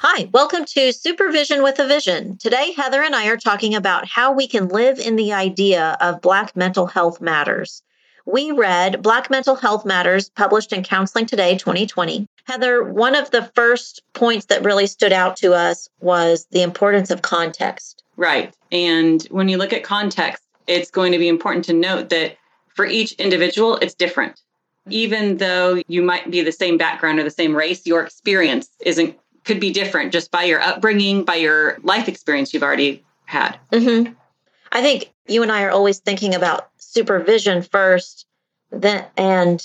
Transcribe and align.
Hi, 0.00 0.28
welcome 0.32 0.64
to 0.64 0.92
Supervision 0.92 1.64
with 1.64 1.80
a 1.80 1.86
Vision. 1.88 2.38
Today, 2.38 2.72
Heather 2.76 3.02
and 3.02 3.16
I 3.16 3.26
are 3.26 3.36
talking 3.36 3.74
about 3.74 4.06
how 4.06 4.30
we 4.30 4.46
can 4.46 4.68
live 4.68 5.00
in 5.00 5.16
the 5.16 5.32
idea 5.32 5.96
of 6.00 6.20
Black 6.20 6.54
mental 6.54 6.86
health 6.86 7.20
matters. 7.20 7.82
We 8.24 8.52
read 8.52 9.02
Black 9.02 9.28
Mental 9.28 9.56
Health 9.56 9.84
Matters, 9.84 10.28
published 10.28 10.72
in 10.72 10.84
Counseling 10.84 11.26
Today 11.26 11.58
2020. 11.58 12.28
Heather, 12.44 12.84
one 12.84 13.16
of 13.16 13.32
the 13.32 13.50
first 13.56 14.00
points 14.12 14.46
that 14.46 14.62
really 14.62 14.86
stood 14.86 15.12
out 15.12 15.36
to 15.38 15.52
us 15.52 15.88
was 15.98 16.46
the 16.52 16.62
importance 16.62 17.10
of 17.10 17.22
context. 17.22 18.04
Right. 18.16 18.54
And 18.70 19.24
when 19.32 19.48
you 19.48 19.58
look 19.58 19.72
at 19.72 19.82
context, 19.82 20.44
it's 20.68 20.92
going 20.92 21.10
to 21.10 21.18
be 21.18 21.26
important 21.26 21.64
to 21.64 21.72
note 21.72 22.10
that 22.10 22.36
for 22.76 22.86
each 22.86 23.14
individual, 23.14 23.78
it's 23.78 23.94
different. 23.94 24.40
Even 24.88 25.38
though 25.38 25.82
you 25.88 26.02
might 26.02 26.30
be 26.30 26.40
the 26.42 26.52
same 26.52 26.78
background 26.78 27.18
or 27.18 27.24
the 27.24 27.30
same 27.30 27.56
race, 27.56 27.84
your 27.84 28.04
experience 28.04 28.68
isn't 28.84 29.18
could 29.48 29.58
be 29.58 29.72
different 29.72 30.12
just 30.12 30.30
by 30.30 30.44
your 30.44 30.60
upbringing, 30.60 31.24
by 31.24 31.34
your 31.34 31.78
life 31.82 32.06
experience 32.06 32.54
you've 32.54 32.62
already 32.62 33.02
had. 33.24 33.58
Mm-hmm. 33.72 34.12
I 34.70 34.82
think 34.82 35.10
you 35.26 35.42
and 35.42 35.50
I 35.50 35.64
are 35.64 35.70
always 35.70 35.98
thinking 35.98 36.34
about 36.34 36.68
supervision 36.76 37.62
first, 37.62 38.26
then 38.70 39.04
and 39.16 39.60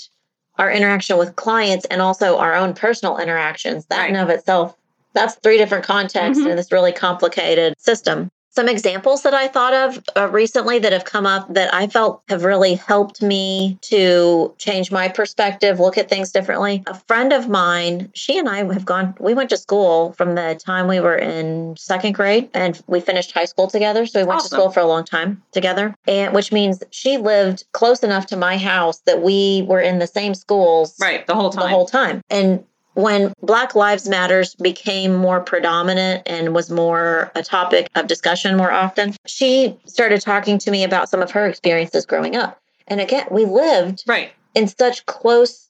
our 0.56 0.70
interaction 0.70 1.18
with 1.18 1.36
clients, 1.36 1.84
and 1.86 2.00
also 2.00 2.38
our 2.38 2.54
own 2.54 2.74
personal 2.74 3.18
interactions. 3.18 3.86
That 3.86 3.98
right. 3.98 4.10
in 4.10 4.16
of 4.16 4.30
itself, 4.30 4.74
that's 5.12 5.34
three 5.36 5.58
different 5.58 5.84
contexts 5.84 6.40
mm-hmm. 6.40 6.50
in 6.50 6.56
this 6.56 6.72
really 6.72 6.92
complicated 6.92 7.74
system 7.78 8.30
some 8.54 8.68
examples 8.68 9.22
that 9.22 9.34
I 9.34 9.48
thought 9.48 9.74
of 9.74 10.04
uh, 10.16 10.28
recently 10.28 10.78
that 10.78 10.92
have 10.92 11.04
come 11.04 11.26
up 11.26 11.52
that 11.54 11.74
I 11.74 11.88
felt 11.88 12.22
have 12.28 12.44
really 12.44 12.74
helped 12.74 13.20
me 13.20 13.78
to 13.82 14.54
change 14.58 14.92
my 14.92 15.08
perspective, 15.08 15.80
look 15.80 15.98
at 15.98 16.08
things 16.08 16.30
differently. 16.30 16.82
A 16.86 16.94
friend 16.94 17.32
of 17.32 17.48
mine, 17.48 18.10
she 18.14 18.38
and 18.38 18.48
I 18.48 18.58
have 18.72 18.84
gone, 18.84 19.14
we 19.18 19.34
went 19.34 19.50
to 19.50 19.56
school 19.56 20.12
from 20.12 20.36
the 20.36 20.58
time 20.64 20.86
we 20.86 21.00
were 21.00 21.16
in 21.16 21.76
second 21.76 22.12
grade 22.12 22.48
and 22.54 22.80
we 22.86 23.00
finished 23.00 23.32
high 23.32 23.44
school 23.44 23.66
together. 23.66 24.06
So 24.06 24.20
we 24.20 24.26
went 24.26 24.40
awesome. 24.40 24.50
to 24.50 24.54
school 24.54 24.70
for 24.70 24.80
a 24.80 24.86
long 24.86 25.04
time 25.04 25.42
together. 25.52 25.94
And 26.06 26.34
which 26.34 26.52
means 26.52 26.82
she 26.90 27.16
lived 27.16 27.64
close 27.72 28.02
enough 28.04 28.26
to 28.26 28.36
my 28.36 28.56
house 28.56 29.00
that 29.00 29.22
we 29.22 29.64
were 29.66 29.80
in 29.80 29.98
the 29.98 30.06
same 30.06 30.34
schools. 30.34 30.96
Right. 31.00 31.26
The 31.26 31.34
whole 31.34 31.50
time. 31.50 31.62
The 31.62 31.68
whole 31.68 31.86
time. 31.86 32.22
And 32.30 32.64
when 32.94 33.32
Black 33.42 33.74
Lives 33.74 34.08
Matters 34.08 34.54
became 34.54 35.14
more 35.14 35.40
predominant 35.40 36.22
and 36.26 36.54
was 36.54 36.70
more 36.70 37.30
a 37.34 37.42
topic 37.42 37.88
of 37.94 38.06
discussion 38.06 38.56
more 38.56 38.70
often, 38.72 39.14
she 39.26 39.76
started 39.86 40.20
talking 40.20 40.58
to 40.58 40.70
me 40.70 40.84
about 40.84 41.08
some 41.08 41.20
of 41.20 41.30
her 41.32 41.46
experiences 41.46 42.06
growing 42.06 42.36
up. 42.36 42.60
And 42.86 43.00
again, 43.00 43.26
we 43.30 43.44
lived 43.44 44.04
right. 44.06 44.32
in 44.54 44.68
such 44.68 45.06
close 45.06 45.68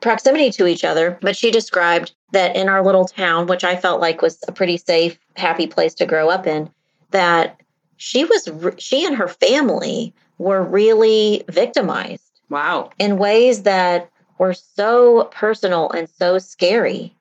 proximity 0.00 0.50
to 0.50 0.66
each 0.66 0.84
other, 0.84 1.18
but 1.22 1.36
she 1.36 1.50
described 1.50 2.12
that 2.32 2.56
in 2.56 2.68
our 2.68 2.84
little 2.84 3.06
town, 3.06 3.46
which 3.46 3.64
I 3.64 3.76
felt 3.76 4.00
like 4.00 4.20
was 4.20 4.42
a 4.48 4.52
pretty 4.52 4.76
safe, 4.76 5.18
happy 5.36 5.66
place 5.66 5.94
to 5.94 6.06
grow 6.06 6.28
up 6.28 6.46
in, 6.46 6.70
that 7.10 7.60
she 7.96 8.24
was 8.24 8.48
she 8.78 9.06
and 9.06 9.16
her 9.16 9.28
family 9.28 10.12
were 10.38 10.62
really 10.62 11.44
victimized. 11.48 12.40
Wow. 12.50 12.90
In 12.98 13.18
ways 13.18 13.62
that 13.62 14.10
were 14.38 14.54
so 14.54 15.24
personal 15.32 15.90
and 15.90 16.08
so 16.08 16.38
scary 16.38 17.14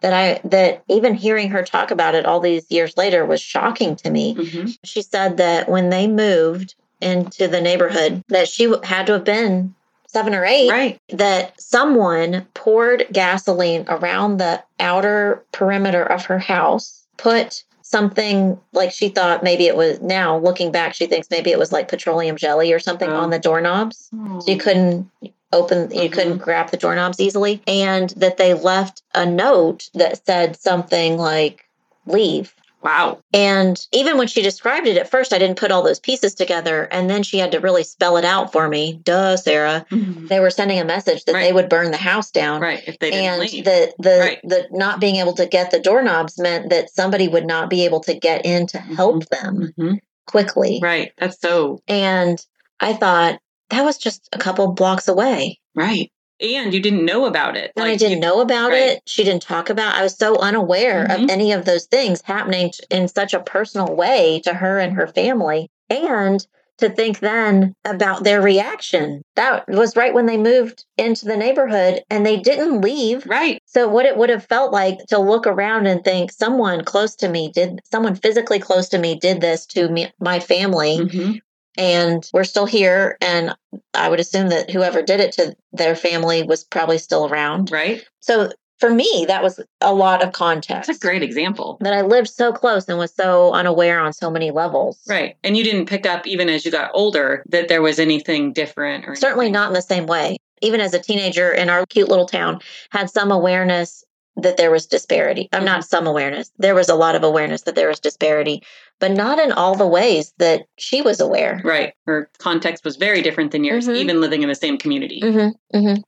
that 0.00 0.12
I 0.12 0.48
that 0.48 0.82
even 0.88 1.14
hearing 1.14 1.50
her 1.50 1.62
talk 1.62 1.90
about 1.90 2.14
it 2.14 2.26
all 2.26 2.40
these 2.40 2.70
years 2.70 2.96
later 2.96 3.24
was 3.24 3.40
shocking 3.40 3.96
to 3.96 4.10
me. 4.10 4.34
Mm-hmm. 4.34 4.70
She 4.84 5.02
said 5.02 5.36
that 5.36 5.68
when 5.68 5.90
they 5.90 6.06
moved 6.06 6.74
into 7.00 7.48
the 7.48 7.60
neighborhood 7.60 8.22
that 8.28 8.48
she 8.48 8.72
had 8.84 9.06
to 9.06 9.12
have 9.14 9.24
been 9.24 9.74
7 10.08 10.34
or 10.34 10.44
8 10.44 10.70
right. 10.70 11.00
that 11.10 11.58
someone 11.60 12.46
poured 12.54 13.06
gasoline 13.12 13.84
around 13.88 14.38
the 14.38 14.62
outer 14.78 15.44
perimeter 15.52 16.02
of 16.02 16.26
her 16.26 16.38
house, 16.38 17.06
put 17.16 17.64
something 17.82 18.58
like 18.72 18.92
she 18.92 19.08
thought 19.08 19.42
maybe 19.42 19.66
it 19.66 19.76
was 19.76 20.00
now 20.00 20.38
looking 20.38 20.70
back 20.70 20.94
she 20.94 21.06
thinks 21.06 21.28
maybe 21.28 21.50
it 21.50 21.58
was 21.58 21.72
like 21.72 21.88
petroleum 21.88 22.36
jelly 22.36 22.72
or 22.72 22.78
something 22.78 23.10
oh. 23.10 23.16
on 23.16 23.30
the 23.30 23.38
doorknobs 23.38 24.08
oh. 24.14 24.38
so 24.38 24.52
you 24.52 24.56
couldn't 24.56 25.10
open 25.52 25.90
you 25.90 26.02
mm-hmm. 26.02 26.12
couldn't 26.12 26.38
grab 26.38 26.70
the 26.70 26.76
doorknobs 26.76 27.20
easily 27.20 27.62
and 27.66 28.10
that 28.10 28.36
they 28.36 28.54
left 28.54 29.02
a 29.14 29.26
note 29.26 29.90
that 29.94 30.24
said 30.24 30.56
something 30.56 31.16
like 31.16 31.68
leave 32.06 32.54
Wow. 32.82 33.20
And 33.32 33.78
even 33.92 34.16
when 34.16 34.26
she 34.26 34.42
described 34.42 34.86
it 34.86 34.96
at 34.96 35.10
first, 35.10 35.32
I 35.32 35.38
didn't 35.38 35.58
put 35.58 35.70
all 35.70 35.82
those 35.82 36.00
pieces 36.00 36.34
together. 36.34 36.84
And 36.84 37.10
then 37.10 37.22
she 37.22 37.38
had 37.38 37.52
to 37.52 37.60
really 37.60 37.84
spell 37.84 38.16
it 38.16 38.24
out 38.24 38.52
for 38.52 38.68
me. 38.68 39.00
Duh, 39.02 39.36
Sarah. 39.36 39.84
Mm-hmm. 39.90 40.28
They 40.28 40.40
were 40.40 40.50
sending 40.50 40.78
a 40.78 40.84
message 40.84 41.24
that 41.24 41.34
right. 41.34 41.42
they 41.42 41.52
would 41.52 41.68
burn 41.68 41.90
the 41.90 41.98
house 41.98 42.30
down. 42.30 42.60
Right. 42.60 42.82
If 42.86 42.98
they 42.98 43.10
didn't 43.10 43.26
and 43.26 43.40
leave. 43.40 43.64
the 43.64 43.92
the 43.98 44.18
right. 44.18 44.40
the 44.44 44.66
not 44.70 45.00
being 45.00 45.16
able 45.16 45.34
to 45.34 45.46
get 45.46 45.70
the 45.70 45.80
doorknobs 45.80 46.38
meant 46.38 46.70
that 46.70 46.90
somebody 46.90 47.28
would 47.28 47.46
not 47.46 47.68
be 47.68 47.84
able 47.84 48.00
to 48.00 48.14
get 48.14 48.46
in 48.46 48.66
to 48.68 48.78
help 48.78 49.24
mm-hmm. 49.24 49.46
them 49.46 49.72
mm-hmm. 49.78 49.94
quickly. 50.26 50.80
Right. 50.82 51.12
That's 51.18 51.38
so 51.38 51.82
and 51.86 52.44
I 52.80 52.94
thought, 52.94 53.40
that 53.70 53.84
was 53.84 53.98
just 53.98 54.28
a 54.32 54.38
couple 54.38 54.72
blocks 54.72 55.08
away. 55.08 55.58
Right. 55.74 56.10
And 56.40 56.72
you 56.72 56.80
didn't 56.80 57.04
know 57.04 57.26
about 57.26 57.56
it. 57.56 57.72
And 57.76 57.84
like 57.84 57.94
I 57.94 57.96
didn't 57.96 58.18
you, 58.18 58.20
know 58.20 58.40
about 58.40 58.70
right. 58.70 58.92
it. 58.92 59.02
She 59.06 59.24
didn't 59.24 59.42
talk 59.42 59.68
about. 59.68 59.94
I 59.94 60.02
was 60.02 60.16
so 60.16 60.38
unaware 60.38 61.06
mm-hmm. 61.06 61.24
of 61.24 61.30
any 61.30 61.52
of 61.52 61.64
those 61.64 61.84
things 61.86 62.22
happening 62.22 62.72
in 62.90 63.08
such 63.08 63.34
a 63.34 63.40
personal 63.40 63.94
way 63.94 64.40
to 64.44 64.54
her 64.54 64.78
and 64.78 64.94
her 64.94 65.06
family. 65.06 65.68
And 65.90 66.44
to 66.80 66.88
think 66.88 67.20
then 67.20 67.74
about 67.84 68.24
their 68.24 68.40
reaction. 68.40 69.22
That 69.36 69.68
was 69.68 69.96
right 69.96 70.12
when 70.12 70.26
they 70.26 70.36
moved 70.36 70.84
into 70.96 71.26
the 71.26 71.36
neighborhood 71.36 72.02
and 72.10 72.26
they 72.26 72.38
didn't 72.38 72.80
leave. 72.80 73.26
Right. 73.26 73.62
So 73.66 73.88
what 73.88 74.06
it 74.06 74.16
would 74.16 74.30
have 74.30 74.46
felt 74.46 74.72
like 74.72 74.98
to 75.08 75.18
look 75.18 75.46
around 75.46 75.86
and 75.86 76.02
think 76.02 76.32
someone 76.32 76.84
close 76.84 77.14
to 77.16 77.28
me 77.28 77.52
did 77.54 77.80
someone 77.84 78.14
physically 78.14 78.58
close 78.58 78.88
to 78.90 78.98
me 78.98 79.18
did 79.18 79.40
this 79.40 79.66
to 79.66 79.88
me 79.88 80.10
my 80.18 80.40
family. 80.40 80.98
Mm-hmm 80.98 81.38
and 81.80 82.28
we're 82.34 82.44
still 82.44 82.66
here 82.66 83.16
and 83.20 83.56
i 83.94 84.08
would 84.08 84.20
assume 84.20 84.48
that 84.48 84.70
whoever 84.70 85.02
did 85.02 85.18
it 85.18 85.32
to 85.32 85.56
their 85.72 85.96
family 85.96 86.42
was 86.42 86.62
probably 86.64 86.98
still 86.98 87.26
around. 87.26 87.70
Right. 87.70 88.04
So 88.20 88.52
for 88.78 88.90
me 88.90 89.24
that 89.28 89.42
was 89.42 89.60
a 89.80 89.94
lot 89.94 90.22
of 90.22 90.32
context. 90.32 90.86
That's 90.88 90.98
a 90.98 91.00
great 91.00 91.22
example. 91.22 91.78
That 91.80 91.94
i 91.94 92.02
lived 92.02 92.28
so 92.28 92.52
close 92.52 92.88
and 92.88 92.98
was 92.98 93.14
so 93.14 93.52
unaware 93.52 94.00
on 94.00 94.12
so 94.12 94.30
many 94.30 94.50
levels. 94.50 95.00
Right. 95.08 95.36
And 95.42 95.56
you 95.56 95.64
didn't 95.64 95.86
pick 95.86 96.06
up 96.06 96.26
even 96.26 96.48
as 96.48 96.64
you 96.64 96.70
got 96.70 96.90
older 96.94 97.42
that 97.48 97.68
there 97.68 97.82
was 97.82 97.98
anything 97.98 98.52
different 98.52 99.08
or 99.08 99.16
certainly 99.16 99.46
anything. 99.46 99.52
not 99.54 99.68
in 99.68 99.74
the 99.74 99.82
same 99.82 100.06
way. 100.06 100.36
Even 100.62 100.80
as 100.80 100.92
a 100.92 100.98
teenager 100.98 101.50
in 101.50 101.70
our 101.70 101.86
cute 101.86 102.08
little 102.08 102.26
town 102.26 102.60
had 102.90 103.08
some 103.08 103.30
awareness 103.30 104.04
that 104.36 104.56
there 104.56 104.70
was 104.70 104.86
disparity. 104.86 105.48
I'm 105.52 105.64
not 105.64 105.84
some 105.84 106.06
awareness. 106.06 106.50
There 106.58 106.74
was 106.74 106.88
a 106.88 106.94
lot 106.94 107.14
of 107.14 107.24
awareness 107.24 107.62
that 107.62 107.74
there 107.74 107.88
was 107.88 108.00
disparity, 108.00 108.62
but 108.98 109.10
not 109.10 109.38
in 109.38 109.52
all 109.52 109.74
the 109.74 109.86
ways 109.86 110.32
that 110.38 110.66
she 110.78 111.02
was 111.02 111.20
aware. 111.20 111.60
Right. 111.64 111.94
Her 112.06 112.30
context 112.38 112.84
was 112.84 112.96
very 112.96 113.22
different 113.22 113.52
than 113.52 113.64
yours, 113.64 113.86
mm-hmm. 113.86 113.96
even 113.96 114.20
living 114.20 114.42
in 114.42 114.48
the 114.48 114.54
same 114.54 114.78
community. 114.78 115.20
Mm-hmm. 115.22 115.76
mm-hmm. 115.76 116.00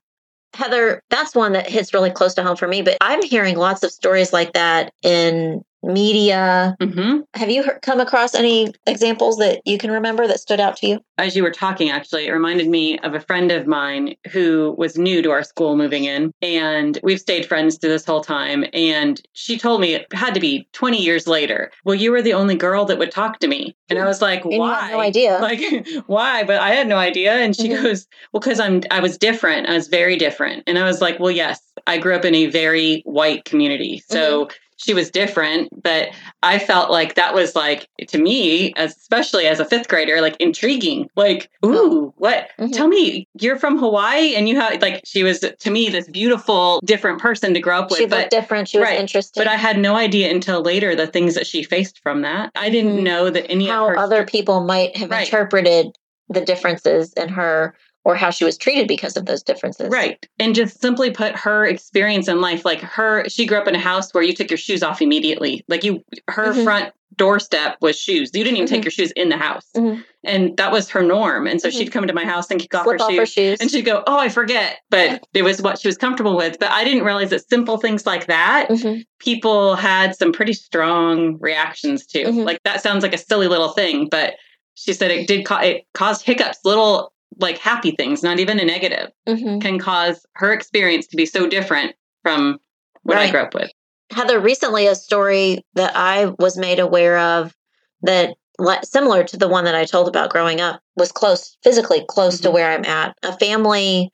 Heather, 0.55 1.03
that's 1.09 1.35
one 1.35 1.53
that 1.53 1.67
hits 1.67 1.95
really 1.95 2.11
close 2.11 2.35
to 2.35 2.43
home 2.43 2.57
for 2.57 2.69
me, 2.69 2.83
but 2.83 2.99
I'm 3.01 3.23
hearing 3.23 3.57
lots 3.57 3.83
of 3.83 3.91
stories 3.91 4.35
like 4.35 4.53
that 4.53 4.93
in 5.01 5.65
media. 5.83 6.77
Mm-hmm. 6.81 7.21
Have 7.35 7.51
you 7.51 7.63
heard, 7.63 7.83
come 7.83 8.01
across 8.01 8.35
any 8.35 8.73
examples 8.87 9.39
that 9.39 9.61
you 9.65 9.79
can 9.79 9.91
remember 9.91 10.27
that 10.27 10.41
stood 10.41 10.61
out 10.61 10.77
to 10.79 10.87
you? 10.87 11.05
As 11.19 11.37
you 11.37 11.43
were 11.43 11.51
talking, 11.51 11.91
actually, 11.91 12.27
it 12.27 12.33
reminded 12.33 12.69
me 12.69 12.99
of 13.01 13.15
a 13.15 13.21
friend 13.21 13.51
of 13.53 13.67
mine 13.67 14.15
who 14.31 14.75
was 14.79 14.97
new 14.97 15.23
to 15.23 15.31
our 15.31 15.43
school 15.43 15.77
moving 15.77 16.05
in. 16.05 16.33
And 16.43 16.99
we've 17.03 17.21
stayed 17.21 17.47
friends 17.47 17.79
through 17.79 17.91
this 17.91 18.05
whole 18.05 18.23
time. 18.23 18.65
And 18.73 19.21
she 19.33 19.59
told 19.59 19.81
me 19.81 19.95
it 19.95 20.13
had 20.13 20.35
to 20.35 20.41
be 20.41 20.69
20 20.73 21.01
years 21.01 21.27
later. 21.27 21.71
Well, 21.85 21.95
you 21.95 22.11
were 22.11 22.23
the 22.23 22.35
only 22.35 22.55
girl 22.55 22.85
that 22.87 22.99
would 22.99 23.11
talk 23.11 23.39
to 23.41 23.49
me. 23.49 23.77
And 23.89 23.99
I 23.99 24.07
was 24.07 24.23
like, 24.23 24.45
and 24.45 24.59
why? 24.59 24.91
no 24.91 25.01
idea. 25.01 25.41
Like, 25.43 25.87
why? 26.07 26.45
But 26.45 26.61
I 26.61 26.71
had 26.71 26.87
no 26.87 26.97
idea. 26.97 27.33
And 27.33 27.55
she 27.55 27.69
mm-hmm. 27.69 27.83
goes, 27.83 28.07
well, 28.33 28.41
because 28.41 28.61
I'm, 28.61 28.83
I 28.91 29.01
was 29.01 29.19
different. 29.19 29.69
I 29.69 29.75
was 29.75 29.89
very 29.89 30.17
different. 30.17 30.63
And 30.67 30.79
I 30.79 30.85
was 30.85 31.01
like, 31.01 31.19
well, 31.19 31.33
yes, 31.33 31.61
I 31.87 31.99
grew 31.99 32.15
up 32.15 32.25
in 32.25 32.35
a 32.35 32.47
very 32.47 33.03
white 33.05 33.45
community. 33.45 34.03
So, 34.09 34.47
mm-hmm 34.47 34.57
she 34.83 34.95
was 34.95 35.11
different, 35.11 35.69
but 35.83 36.09
I 36.43 36.59
felt 36.59 36.91
like 36.91 37.15
that 37.15 37.35
was 37.35 37.55
like 37.55 37.89
to 38.09 38.19
me, 38.19 38.73
especially 38.77 39.47
as 39.47 39.61
a 39.61 39.65
fifth 39.65 39.89
grader, 39.89 40.21
like 40.21 40.37
intriguing. 40.41 41.09
Like, 41.17 41.51
ooh, 41.65 41.73
oh. 41.75 42.15
what? 42.17 42.49
Mm-hmm. 42.59 42.73
Tell 42.73 42.89
me, 42.89 43.29
you're 43.41 43.59
from 43.59 43.79
Hawaii, 43.79 44.35
and 44.35 44.49
you 44.49 44.59
have 44.61 44.83
like 44.83 45.03
she 45.05 45.23
was 45.23 45.41
to 45.41 45.71
me 45.71 45.89
this 45.89 46.09
beautiful, 46.09 46.81
different 46.85 47.21
person 47.21 47.55
to 47.55 47.61
grow 47.61 47.81
up 47.81 47.91
with. 47.91 48.01
She 48.01 48.07
but, 48.07 48.31
different. 48.31 48.69
She 48.69 48.79
was 48.79 48.89
right, 48.89 48.99
interesting, 48.99 49.41
but 49.41 49.49
I 49.49 49.57
had 49.57 49.79
no 49.79 49.95
idea 49.95 50.31
until 50.31 50.63
later 50.63 50.97
the 50.97 51.07
things 51.07 51.35
that 51.35 51.47
she 51.47 51.63
faced 51.63 52.01
from 52.03 52.23
that. 52.23 52.51
I 52.57 52.71
didn't 52.71 52.97
mm-hmm. 52.97 53.05
know 53.05 53.31
that 53.31 53.51
any 53.51 53.67
how 53.67 53.95
other 53.95 54.25
people 54.25 54.65
might 54.65 54.97
have 54.97 55.11
right. 55.11 55.25
interpreted 55.25 55.97
the 56.29 56.41
differences 56.41 57.13
in 57.15 57.29
her 57.29 57.75
or 58.05 58.17
how 58.17 58.31
she 58.31 58.45
was 58.45 58.57
treated 58.57 58.89
because 58.89 59.17
of 59.17 59.27
those 59.27 59.43
differences. 59.43 59.89
Right. 59.89 60.27
And 60.39 60.55
just 60.55 60.81
simply 60.81 61.11
put 61.11 61.37
her 61.37 61.65
experience 61.65 62.29
in 62.29 62.41
life, 62.41 62.65
like 62.65 62.81
her, 62.81 63.29
she 63.29 63.47
grew 63.47 63.59
up 63.59 63.69
in 63.69 63.75
a 63.75 63.81
house 63.81 64.13
where 64.13 64.25
you 64.25 64.35
took 64.35 64.51
your 64.51 64.59
shoes 64.59 64.83
off 64.83 65.01
immediately. 65.01 65.65
Like 65.69 65.85
you, 65.85 66.03
her 66.29 66.53
mm-hmm. 66.53 66.65
front 66.65 66.93
doorstep 67.17 67.77
was 67.81 67.99
shoes. 67.99 68.31
You 68.33 68.43
didn't 68.43 68.57
even 68.57 68.67
mm-hmm. 68.67 68.75
take 68.75 68.85
your 68.85 68.91
shoes 68.91 69.13
in 69.13 69.29
the 69.29 69.37
house. 69.37 69.67
Mm-hmm. 69.77 70.01
And 70.25 70.57
that 70.57 70.73
was 70.73 70.89
her 70.91 71.03
norm. 71.03 71.47
And 71.47 71.61
so 71.61 71.71
she'd 71.71 71.85
mm-hmm. 71.85 71.93
come 71.93 72.05
into 72.05 72.15
my 72.15 72.25
house 72.25 72.51
and 72.51 72.61
kick 72.61 72.75
off, 72.75 72.87
her, 72.87 72.95
off 72.95 73.11
shoes, 73.11 73.19
her, 73.19 73.27
shoes, 73.27 73.61
And 73.61 73.71
she'd 73.71 73.85
go, 73.85 74.03
Oh, 74.07 74.19
I 74.19 74.29
forget. 74.29 74.79
But 74.91 75.25
it 75.35 75.43
was 75.43 75.61
what 75.61 75.79
she 75.79 75.89
was 75.89 75.97
comfortable 75.97 76.37
with. 76.37 76.59
But 76.59 76.71
I 76.71 76.85
didn't 76.85 77.05
realize 77.05 77.31
that 77.31 77.49
simple 77.49 77.79
things 77.79 78.07
like 78.07 78.27
that, 78.27 78.69
mm-hmm. 78.69 79.03
people 79.19 79.75
had 79.77 80.17
some 80.17 80.33
pretty 80.33 80.55
strong 80.55 81.39
reactions 81.39 82.07
to. 82.07 82.25
Mm-hmm. 82.25 82.41
Like 82.41 82.63
that 82.65 82.83
sounds 82.83 83.03
like 83.03 83.15
a 83.15 83.19
silly 83.19 83.49
little 83.49 83.71
thing, 83.71 84.09
but 84.09 84.35
she 84.75 84.93
said 84.93 85.11
it 85.11 85.29
did 85.29 85.45
ca- 85.45 85.61
it 85.61 85.85
caused 85.93 86.25
hiccups, 86.25 86.59
little 86.65 87.13
like 87.39 87.59
happy 87.59 87.93
things, 87.93 88.23
not 88.23 88.39
even 88.39 88.59
a 88.61 88.65
negative, 88.65 89.11
mm-hmm. 89.27 89.59
can 89.61 89.79
cause 89.79 90.25
her 90.35 90.53
experience 90.53 91.07
to 91.09 91.17
be 91.17 91.27
so 91.27 91.49
different 91.49 91.95
from 92.23 92.59
what 93.03 93.17
right. 93.17 93.29
I 93.29 93.31
grew 93.31 93.41
up 93.41 93.55
with. 93.55 93.71
Heather, 94.11 94.41
recently 94.41 94.87
a 94.87 94.95
story 94.95 95.65
that 95.75 95.93
I 95.97 96.27
was 96.39 96.57
made 96.57 96.79
aware 96.79 97.19
of 97.19 97.55
that 98.03 98.37
similar 98.85 99.25
to 99.25 99.37
the 99.37 99.49
one 99.49 99.65
that 99.65 99.75
I 99.75 99.85
told 99.85 100.09
about 100.09 100.31
growing 100.31 100.61
up 100.61 100.81
was 100.97 101.11
close, 101.11 101.57
physically 101.63 102.05
close 102.09 102.37
mm-hmm. 102.37 102.45
to 102.45 102.51
where 102.51 102.71
I'm 102.71 102.85
at. 102.85 103.17
A 103.23 103.37
family 103.39 104.11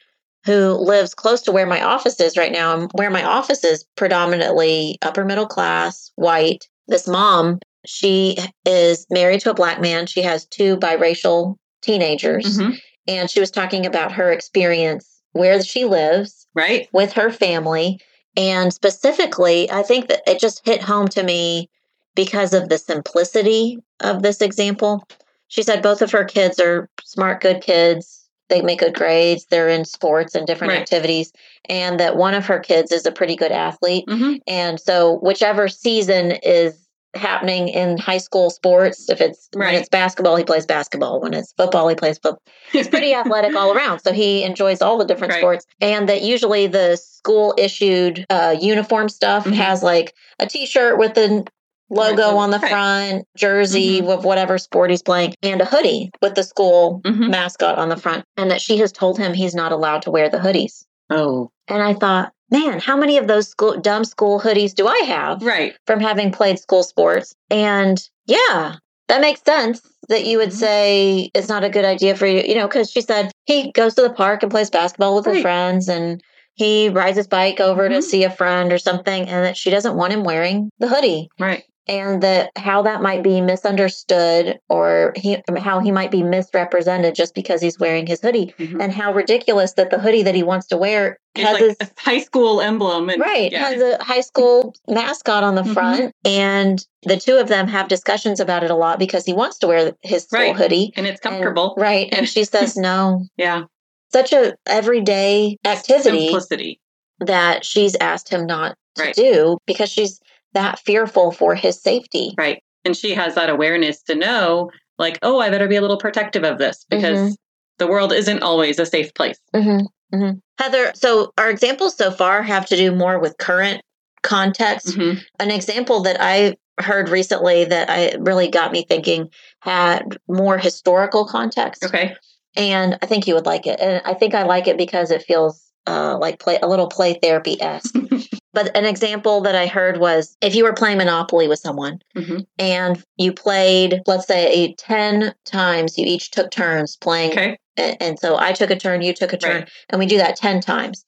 who 0.47 0.73
lives 0.73 1.15
close 1.15 1.43
to 1.43 1.53
where 1.53 1.67
my 1.67 1.83
office 1.83 2.21
is 2.21 2.37
right 2.37 2.53
now, 2.53 2.79
and 2.79 2.91
where 2.95 3.11
my 3.11 3.25
office 3.25 3.65
is 3.65 3.85
predominantly 3.97 4.97
upper 5.03 5.25
middle 5.25 5.47
class, 5.47 6.13
white. 6.15 6.67
This 6.87 7.09
mom, 7.09 7.59
she 7.85 8.39
is 8.65 9.07
married 9.11 9.41
to 9.41 9.51
a 9.51 9.55
black 9.55 9.81
man. 9.81 10.07
She 10.07 10.23
has 10.23 10.47
two 10.47 10.77
biracial 10.77 11.57
teenagers. 11.83 12.59
Mm-hmm 12.59 12.77
and 13.09 13.29
she 13.29 13.41
was 13.41 13.51
talking 13.51 13.87
about 13.87 14.13
her 14.13 14.31
experience 14.31 15.21
where 15.33 15.61
she 15.63 15.85
lives, 15.85 16.47
right, 16.55 16.89
with 16.93 17.15
her 17.15 17.31
family, 17.31 18.01
and 18.37 18.73
specifically, 18.73 19.71
I 19.71 19.83
think 19.83 20.09
that 20.09 20.23
it 20.27 20.39
just 20.39 20.65
hit 20.65 20.81
home 20.81 21.09
to 21.09 21.25
me 21.25 21.69
because 22.15 22.53
of 22.53 22.69
the 22.69 22.79
simplicity 22.79 23.79
of 24.01 24.23
this 24.23 24.41
example. 24.41 25.07
She 25.49 25.63
said 25.63 25.83
both 25.83 26.03
of 26.03 26.13
her 26.13 26.25
kids 26.25 26.61
are 26.61 26.89
smart, 27.03 27.41
good 27.41 27.63
kids. 27.63 28.29
They 28.49 28.63
make 28.63 28.81
good 28.81 28.95
grades. 28.95 29.47
They're 29.47 29.69
in 29.69 29.85
sports 29.85 30.35
and 30.35 30.47
different 30.47 30.73
right. 30.73 30.81
activities. 30.81 31.33
And 31.69 32.01
that 32.01 32.17
one 32.17 32.35
of 32.35 32.47
her 32.47 32.61
kids 32.61 32.93
is 32.93 33.07
a 33.07 33.13
pretty 33.13 33.37
good 33.37 33.53
athlete. 33.53 34.07
Mm-hmm. 34.09 34.35
And 34.47 34.81
so, 34.81 35.19
whichever 35.19 35.69
season 35.69 36.33
is 36.43 36.88
happening 37.15 37.69
in 37.69 37.99
high 37.99 38.19
school 38.19 38.51
sports. 38.51 39.09
If 39.09 39.21
it's 39.21 39.49
right. 39.55 39.73
when 39.73 39.75
it's 39.81 39.89
basketball, 39.89 40.37
he 40.37 40.45
plays 40.45 40.67
basketball. 40.67 41.21
When 41.21 41.35
it's 41.35 41.53
football, 41.53 41.89
he 41.89 41.95
plays 41.95 42.19
football. 42.19 42.43
He's 42.71 42.89
pretty 42.89 43.15
athletic 43.15 43.55
all 43.55 43.73
around, 43.73 44.01
so 44.01 44.13
he 44.13 44.43
enjoys 44.43 44.83
all 44.83 44.99
the 44.99 45.05
different 45.05 45.33
right. 45.33 45.41
sports. 45.41 45.67
And 45.81 46.09
that 46.09 46.23
usually 46.23 46.67
the 46.67 46.97
school 46.97 47.55
issued 47.59 48.25
uh, 48.31 48.57
uniform 48.61 49.09
stuff 49.09 49.45
mm-hmm. 49.45 49.55
has 49.55 49.83
like 49.83 50.15
a 50.39 50.47
T-shirt 50.47 50.99
with 50.99 51.15
the 51.15 51.47
logo 51.91 52.37
on 52.37 52.51
the 52.51 52.61
front, 52.61 53.27
jersey 53.37 53.99
mm-hmm. 53.99 54.09
with 54.09 54.25
whatever 54.25 54.59
sport 54.59 54.91
he's 54.91 55.03
playing, 55.03 55.35
and 55.43 55.61
a 55.61 55.65
hoodie 55.65 56.11
with 56.21 56.35
the 56.35 56.43
school 56.43 57.01
mm-hmm. 57.05 57.31
mascot 57.31 57.79
on 57.79 57.89
the 57.89 57.97
front. 57.97 58.25
And 58.37 58.51
that 58.51 58.61
she 58.61 58.79
has 58.79 58.93
told 58.93 59.19
him 59.19 59.35
he's 59.35 59.55
not 59.55 59.73
allowed 59.73 60.03
to 60.03 60.11
wear 60.11 60.29
the 60.29 60.39
hoodies. 60.39 60.85
Oh. 61.11 61.51
And 61.69 61.83
I 61.83 61.95
thought, 61.95 62.33
man, 62.51 62.81
how 62.81 62.97
many 62.97 63.19
of 63.19 63.27
those 63.27 63.49
school, 63.49 63.79
dumb 63.79 64.05
school 64.05 64.41
hoodies 64.41 64.75
do 64.75 64.87
I 64.87 64.99
have? 65.07 65.43
Right. 65.43 65.77
From 65.87 66.01
having 66.01 66.33
played 66.33 66.59
school 66.59 66.83
sports. 66.83 67.35
And 67.51 68.03
yeah, 68.27 68.77
that 69.09 69.21
makes 69.21 69.43
sense 69.43 69.81
that 70.09 70.27
you 70.27 70.39
would 70.39 70.51
mm-hmm. 70.51 70.59
say 70.59 71.31
it's 71.35 71.49
not 71.49 71.65
a 71.65 71.71
good 71.71 71.85
idea 71.85 72.17
for 72.17 72.27
you, 72.27 72.43
you 72.43 72.55
know, 72.55 72.67
because 72.67 72.91
she 72.91 73.01
said 73.01 73.31
he 73.47 73.73
goes 73.73 73.95
to 73.95 74.03
the 74.03 74.11
park 74.11 74.43
and 74.43 74.51
plays 74.51 74.71
basketball 74.71 75.17
with 75.17 75.27
right. 75.27 75.37
his 75.37 75.43
friends 75.43 75.89
and 75.89 76.23
he 76.55 76.89
rides 76.89 77.17
his 77.17 77.29
bike 77.29 77.61
over 77.61 77.85
mm-hmm. 77.85 77.95
to 77.95 78.03
see 78.03 78.25
a 78.25 78.31
friend 78.31 78.73
or 78.73 78.79
something, 78.79 79.29
and 79.29 79.45
that 79.45 79.57
she 79.57 79.71
doesn't 79.71 79.95
want 79.95 80.13
him 80.13 80.25
wearing 80.25 80.71
the 80.81 80.89
hoodie. 80.89 81.29
Right 81.39 81.65
and 81.89 82.23
that 82.23 82.51
how 82.57 82.83
that 82.83 83.01
might 83.01 83.23
be 83.23 83.41
misunderstood 83.41 84.59
or 84.69 85.13
he, 85.17 85.39
how 85.57 85.81
he 85.81 85.91
might 85.91 86.11
be 86.11 86.23
misrepresented 86.23 87.15
just 87.15 87.35
because 87.35 87.61
he's 87.61 87.79
wearing 87.79 88.07
his 88.07 88.21
hoodie 88.21 88.55
mm-hmm. 88.59 88.81
and 88.81 88.93
how 88.93 89.13
ridiculous 89.13 89.73
that 89.73 89.91
the 89.91 89.99
hoodie 89.99 90.23
that 90.23 90.35
he 90.35 90.43
wants 90.43 90.67
to 90.67 90.77
wear 90.77 91.19
has 91.35 91.61
like 91.61 91.77
a 91.81 91.89
high 92.01 92.19
school 92.19 92.61
emblem 92.61 93.09
and, 93.09 93.21
right 93.21 93.53
yeah. 93.53 93.71
has 93.71 93.81
a 93.81 94.03
high 94.03 94.21
school 94.21 94.75
mascot 94.89 95.43
on 95.43 95.55
the 95.55 95.63
mm-hmm. 95.63 95.73
front 95.73 96.15
and 96.25 96.87
the 97.05 97.17
two 97.17 97.37
of 97.37 97.49
them 97.49 97.67
have 97.67 97.89
discussions 97.89 98.41
about 98.41 98.63
it 98.63 98.71
a 98.71 98.75
lot 98.75 98.99
because 98.99 99.25
he 99.25 99.33
wants 99.33 99.59
to 99.59 99.67
wear 99.67 99.93
his 100.03 100.25
school 100.25 100.41
right. 100.41 100.57
hoodie 100.57 100.93
and 100.97 101.07
it's 101.07 101.21
comfortable 101.21 101.75
and, 101.75 101.83
right 101.83 102.09
and 102.13 102.29
she 102.29 102.45
says 102.45 102.77
no 102.77 103.25
yeah 103.37 103.65
such 104.13 104.33
a 104.33 104.55
everyday 104.67 105.57
activity 105.65 106.27
simplicity 106.27 106.81
that 107.21 107.65
she's 107.65 107.97
asked 107.97 108.29
him 108.29 108.47
not 108.47 108.77
to 108.97 109.05
right. 109.05 109.15
do 109.15 109.59
because 109.67 109.91
she's 109.91 110.21
that 110.55 110.79
fearful 110.81 111.33
for 111.33 111.55
his 111.55 111.81
safety. 111.81 112.35
Right. 112.37 112.63
And 112.85 112.97
she 112.97 113.15
has 113.15 113.35
that 113.35 113.51
awareness 113.51 114.03
to 114.05 114.15
know, 114.15 114.71
like, 114.99 115.19
oh, 115.23 115.41
I 115.41 115.51
better 115.51 115.69
be 115.69 115.77
a 115.77 115.81
little 115.81 115.99
protective 115.99 116.45
of 116.45 116.59
this 116.59 116.85
because 116.89 117.19
mm-hmm. 117.19 117.35
the 117.79 117.87
world 117.87 118.13
isn't 118.13 118.43
always 118.43 118.79
a 118.79 118.87
safe 118.87 119.13
place. 119.15 119.39
Mm-hmm. 119.55 119.87
Mm-hmm. 120.17 120.39
Heather, 120.59 120.93
so 120.95 121.33
our 121.37 121.51
examples 121.51 121.97
so 121.97 122.11
far 122.11 122.43
have 122.43 122.67
to 122.67 122.77
do 122.77 122.95
more 122.95 123.19
with 123.19 123.37
current 123.39 123.83
context. 124.23 124.89
Mm-hmm. 124.89 125.21
An 125.39 125.51
example 125.51 126.03
that 126.03 126.17
I 126.21 126.57
heard 126.81 127.09
recently 127.09 127.65
that 127.65 127.91
I 127.91 128.17
really 128.19 128.49
got 128.49 128.73
me 128.73 128.85
thinking 128.85 129.31
had 129.61 130.17
more 130.29 130.59
historical 130.59 131.27
context. 131.27 131.85
Okay. 131.85 132.17
And 132.57 132.99
I 133.03 133.07
think 133.07 133.27
you 133.27 133.35
would 133.35 133.47
like 133.47 133.67
it. 133.67 133.81
And 133.81 134.01
I 134.05 134.15
think 134.15 134.35
I 134.35 134.45
like 134.45 134.67
it 134.67 134.79
because 134.79 135.11
it 135.11 135.23
feels 135.23 135.63
uh, 135.87 136.17
like 136.19 136.39
play 136.39 136.59
a 136.63 136.69
little 136.69 136.89
play 136.89 137.19
therapy 137.21 137.61
esque. 137.61 137.95
but 138.53 138.75
an 138.77 138.85
example 138.85 139.41
that 139.43 139.55
I 139.55 139.67
heard 139.67 139.99
was 139.99 140.37
if 140.41 140.55
you 140.55 140.65
were 140.65 140.73
playing 140.73 140.99
Monopoly 140.99 141.49
with 141.49 141.59
someone 141.59 142.01
mm-hmm. 142.17 142.41
and 142.59 143.03
you 143.17 143.33
played, 143.33 144.01
let's 144.07 144.27
say, 144.27 144.75
10 144.79 145.35
times, 145.45 145.99
you 145.99 146.07
each 146.07 146.31
took 146.31 146.51
turns 146.51 146.97
playing. 146.97 147.33
Okay. 147.33 147.59
And, 147.77 148.19
so 148.19 148.37
I 148.37 148.53
took 148.53 148.71
a 148.71 148.77
turn, 148.77 149.03
you 149.03 149.15
took 149.15 149.33
a 149.33 149.37
turn, 149.37 149.61
right. 149.61 149.71
and 149.91 150.01
we 150.01 150.07
do 150.07 150.19
that 150.19 150.35
10 150.37 150.61
times. 150.61 151.05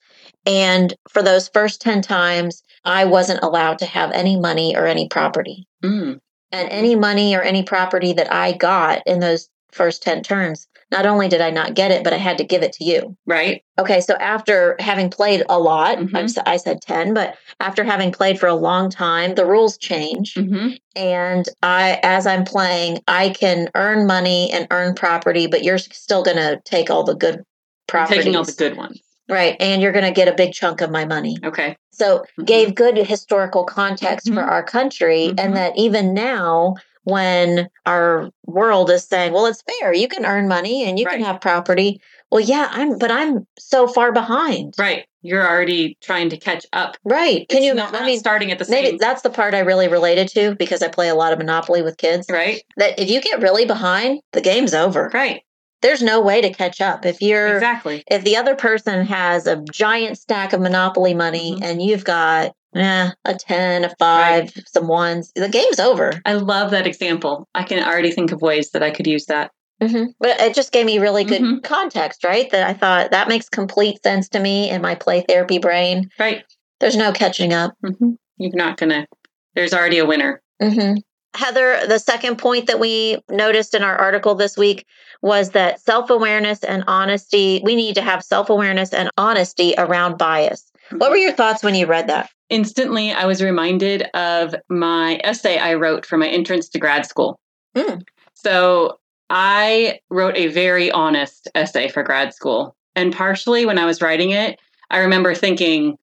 And 0.46 0.94
for 1.08 1.22
those 1.22 1.48
first 1.48 1.80
10 1.80 2.02
times, 2.02 2.62
I 2.84 3.04
wasn't 3.06 3.42
allowed 3.42 3.78
to 3.80 3.86
have 3.86 4.12
any 4.12 4.38
money 4.38 4.76
or 4.76 4.86
any 4.86 5.08
property. 5.08 5.66
Mm. 5.82 6.20
And 6.52 6.68
any 6.70 6.94
money 6.94 7.34
or 7.34 7.42
any 7.42 7.62
property 7.62 8.12
that 8.12 8.32
I 8.32 8.52
got 8.52 9.02
in 9.06 9.20
those 9.20 9.48
first 9.72 10.02
10 10.02 10.22
turns, 10.22 10.68
not 10.90 11.06
only 11.06 11.28
did 11.28 11.40
I 11.40 11.50
not 11.50 11.74
get 11.74 11.90
it, 11.90 12.02
but 12.02 12.12
I 12.12 12.16
had 12.16 12.38
to 12.38 12.44
give 12.44 12.62
it 12.62 12.72
to 12.74 12.84
you. 12.84 13.16
Right. 13.26 13.62
Okay. 13.78 14.00
So 14.00 14.14
after 14.14 14.76
having 14.78 15.08
played 15.08 15.42
a 15.48 15.58
lot, 15.58 15.98
mm-hmm. 15.98 16.40
I 16.46 16.56
said 16.56 16.80
10, 16.82 17.14
but 17.14 17.36
after 17.60 17.84
having 17.84 18.12
played 18.12 18.38
for 18.38 18.48
a 18.48 18.54
long 18.54 18.90
time, 18.90 19.34
the 19.34 19.46
rules 19.46 19.78
change. 19.78 20.34
Mm-hmm. 20.34 20.70
And 20.96 21.48
I, 21.62 22.00
as 22.02 22.26
I'm 22.26 22.44
playing, 22.44 23.00
I 23.06 23.30
can 23.30 23.68
earn 23.74 24.06
money 24.06 24.50
and 24.52 24.66
earn 24.70 24.94
property, 24.94 25.46
but 25.46 25.62
you're 25.62 25.78
still 25.78 26.22
going 26.22 26.36
to 26.36 26.60
take 26.64 26.90
all 26.90 27.04
the 27.04 27.14
good 27.14 27.44
properties. 27.86 28.24
Taking 28.24 28.36
all 28.36 28.44
the 28.44 28.52
good 28.52 28.76
ones. 28.76 29.00
Right. 29.28 29.56
And 29.60 29.80
you're 29.80 29.92
going 29.92 30.04
to 30.04 30.10
get 30.10 30.26
a 30.26 30.34
big 30.34 30.52
chunk 30.52 30.80
of 30.80 30.90
my 30.90 31.04
money. 31.04 31.36
Okay. 31.44 31.76
So 31.92 32.18
mm-hmm. 32.18 32.44
gave 32.44 32.74
good 32.74 32.96
historical 32.96 33.64
context 33.64 34.26
for 34.28 34.40
mm-hmm. 34.40 34.50
our 34.50 34.64
country. 34.64 35.28
And 35.28 35.38
mm-hmm. 35.38 35.54
that 35.54 35.78
even 35.78 36.14
now, 36.14 36.74
when 37.04 37.68
our 37.86 38.30
world 38.46 38.90
is 38.90 39.04
saying, 39.04 39.32
well, 39.32 39.46
it's 39.46 39.62
fair. 39.62 39.92
You 39.92 40.08
can 40.08 40.26
earn 40.26 40.48
money 40.48 40.88
and 40.88 40.98
you 40.98 41.06
right. 41.06 41.16
can 41.16 41.24
have 41.24 41.40
property. 41.40 42.00
Well, 42.30 42.40
yeah, 42.40 42.68
I'm, 42.70 42.98
but 42.98 43.10
I'm 43.10 43.46
so 43.58 43.88
far 43.88 44.12
behind. 44.12 44.74
Right. 44.78 45.06
You're 45.22 45.46
already 45.46 45.98
trying 46.00 46.30
to 46.30 46.36
catch 46.36 46.64
up. 46.72 46.96
Right. 47.04 47.48
Can 47.48 47.58
it's 47.58 47.66
you, 47.66 47.74
not, 47.74 47.94
I 47.94 48.06
mean, 48.06 48.18
starting 48.18 48.50
at 48.52 48.58
the 48.58 48.64
same. 48.64 48.84
Maybe 48.84 48.98
that's 48.98 49.22
the 49.22 49.30
part 49.30 49.54
I 49.54 49.60
really 49.60 49.88
related 49.88 50.28
to 50.28 50.54
because 50.54 50.82
I 50.82 50.88
play 50.88 51.08
a 51.08 51.14
lot 51.14 51.32
of 51.32 51.38
Monopoly 51.38 51.82
with 51.82 51.96
kids. 51.96 52.26
Right. 52.30 52.62
That 52.76 52.98
if 52.98 53.10
you 53.10 53.20
get 53.20 53.42
really 53.42 53.66
behind, 53.66 54.20
the 54.32 54.40
game's 54.40 54.74
over. 54.74 55.10
Right. 55.12 55.42
There's 55.82 56.02
no 56.02 56.20
way 56.20 56.42
to 56.42 56.52
catch 56.52 56.80
up. 56.80 57.06
If 57.06 57.22
you're, 57.22 57.54
exactly. 57.54 58.04
If 58.06 58.22
the 58.22 58.36
other 58.36 58.54
person 58.54 59.06
has 59.06 59.46
a 59.46 59.62
giant 59.72 60.18
stack 60.18 60.52
of 60.52 60.60
Monopoly 60.60 61.14
money 61.14 61.52
mm-hmm. 61.52 61.62
and 61.62 61.82
you've 61.82 62.04
got 62.04 62.54
yeah, 62.74 63.12
a 63.24 63.34
10, 63.34 63.84
a 63.84 63.88
5, 63.88 63.98
right. 63.98 64.68
some 64.68 64.86
ones. 64.86 65.32
The 65.34 65.48
game's 65.48 65.80
over. 65.80 66.12
I 66.24 66.34
love 66.34 66.70
that 66.70 66.86
example. 66.86 67.48
I 67.54 67.64
can 67.64 67.82
already 67.82 68.12
think 68.12 68.32
of 68.32 68.42
ways 68.42 68.70
that 68.70 68.82
I 68.82 68.90
could 68.90 69.06
use 69.06 69.26
that. 69.26 69.50
Mm-hmm. 69.82 70.10
But 70.18 70.40
it 70.40 70.54
just 70.54 70.72
gave 70.72 70.86
me 70.86 70.98
really 70.98 71.24
good 71.24 71.40
mm-hmm. 71.40 71.60
context, 71.60 72.22
right? 72.22 72.50
That 72.50 72.68
I 72.68 72.74
thought 72.74 73.12
that 73.12 73.28
makes 73.28 73.48
complete 73.48 74.02
sense 74.02 74.28
to 74.30 74.40
me 74.40 74.70
in 74.70 74.82
my 74.82 74.94
play 74.94 75.24
therapy 75.26 75.58
brain. 75.58 76.10
Right. 76.18 76.44
There's 76.80 76.96
no 76.96 77.12
catching 77.12 77.52
up. 77.52 77.74
Mm-hmm. 77.84 78.10
You're 78.36 78.54
not 78.54 78.76
going 78.76 78.90
to 78.90 79.06
there's 79.54 79.74
already 79.74 79.98
a 79.98 80.06
winner. 80.06 80.42
Mm-hmm. 80.62 80.98
Heather, 81.34 81.86
the 81.86 81.98
second 81.98 82.38
point 82.38 82.66
that 82.66 82.80
we 82.80 83.18
noticed 83.30 83.74
in 83.74 83.82
our 83.82 83.96
article 83.96 84.34
this 84.34 84.56
week 84.56 84.86
was 85.22 85.50
that 85.50 85.80
self 85.80 86.10
awareness 86.10 86.64
and 86.64 86.84
honesty, 86.86 87.60
we 87.64 87.76
need 87.76 87.94
to 87.94 88.02
have 88.02 88.22
self 88.22 88.50
awareness 88.50 88.92
and 88.92 89.10
honesty 89.16 89.74
around 89.78 90.18
bias. 90.18 90.69
What 90.92 91.10
were 91.10 91.16
your 91.16 91.32
thoughts 91.32 91.62
when 91.62 91.74
you 91.74 91.86
read 91.86 92.08
that? 92.08 92.30
Instantly, 92.48 93.12
I 93.12 93.26
was 93.26 93.42
reminded 93.42 94.02
of 94.14 94.54
my 94.68 95.20
essay 95.22 95.58
I 95.58 95.74
wrote 95.74 96.04
for 96.04 96.16
my 96.16 96.28
entrance 96.28 96.68
to 96.70 96.78
grad 96.78 97.06
school. 97.06 97.38
Mm. 97.76 98.02
So 98.34 98.98
I 99.28 100.00
wrote 100.10 100.36
a 100.36 100.48
very 100.48 100.90
honest 100.90 101.48
essay 101.54 101.88
for 101.88 102.02
grad 102.02 102.34
school. 102.34 102.74
And 102.96 103.14
partially 103.14 103.64
when 103.66 103.78
I 103.78 103.84
was 103.84 104.02
writing 104.02 104.30
it, 104.30 104.58
I 104.90 104.98
remember 104.98 105.34
thinking, 105.34 105.96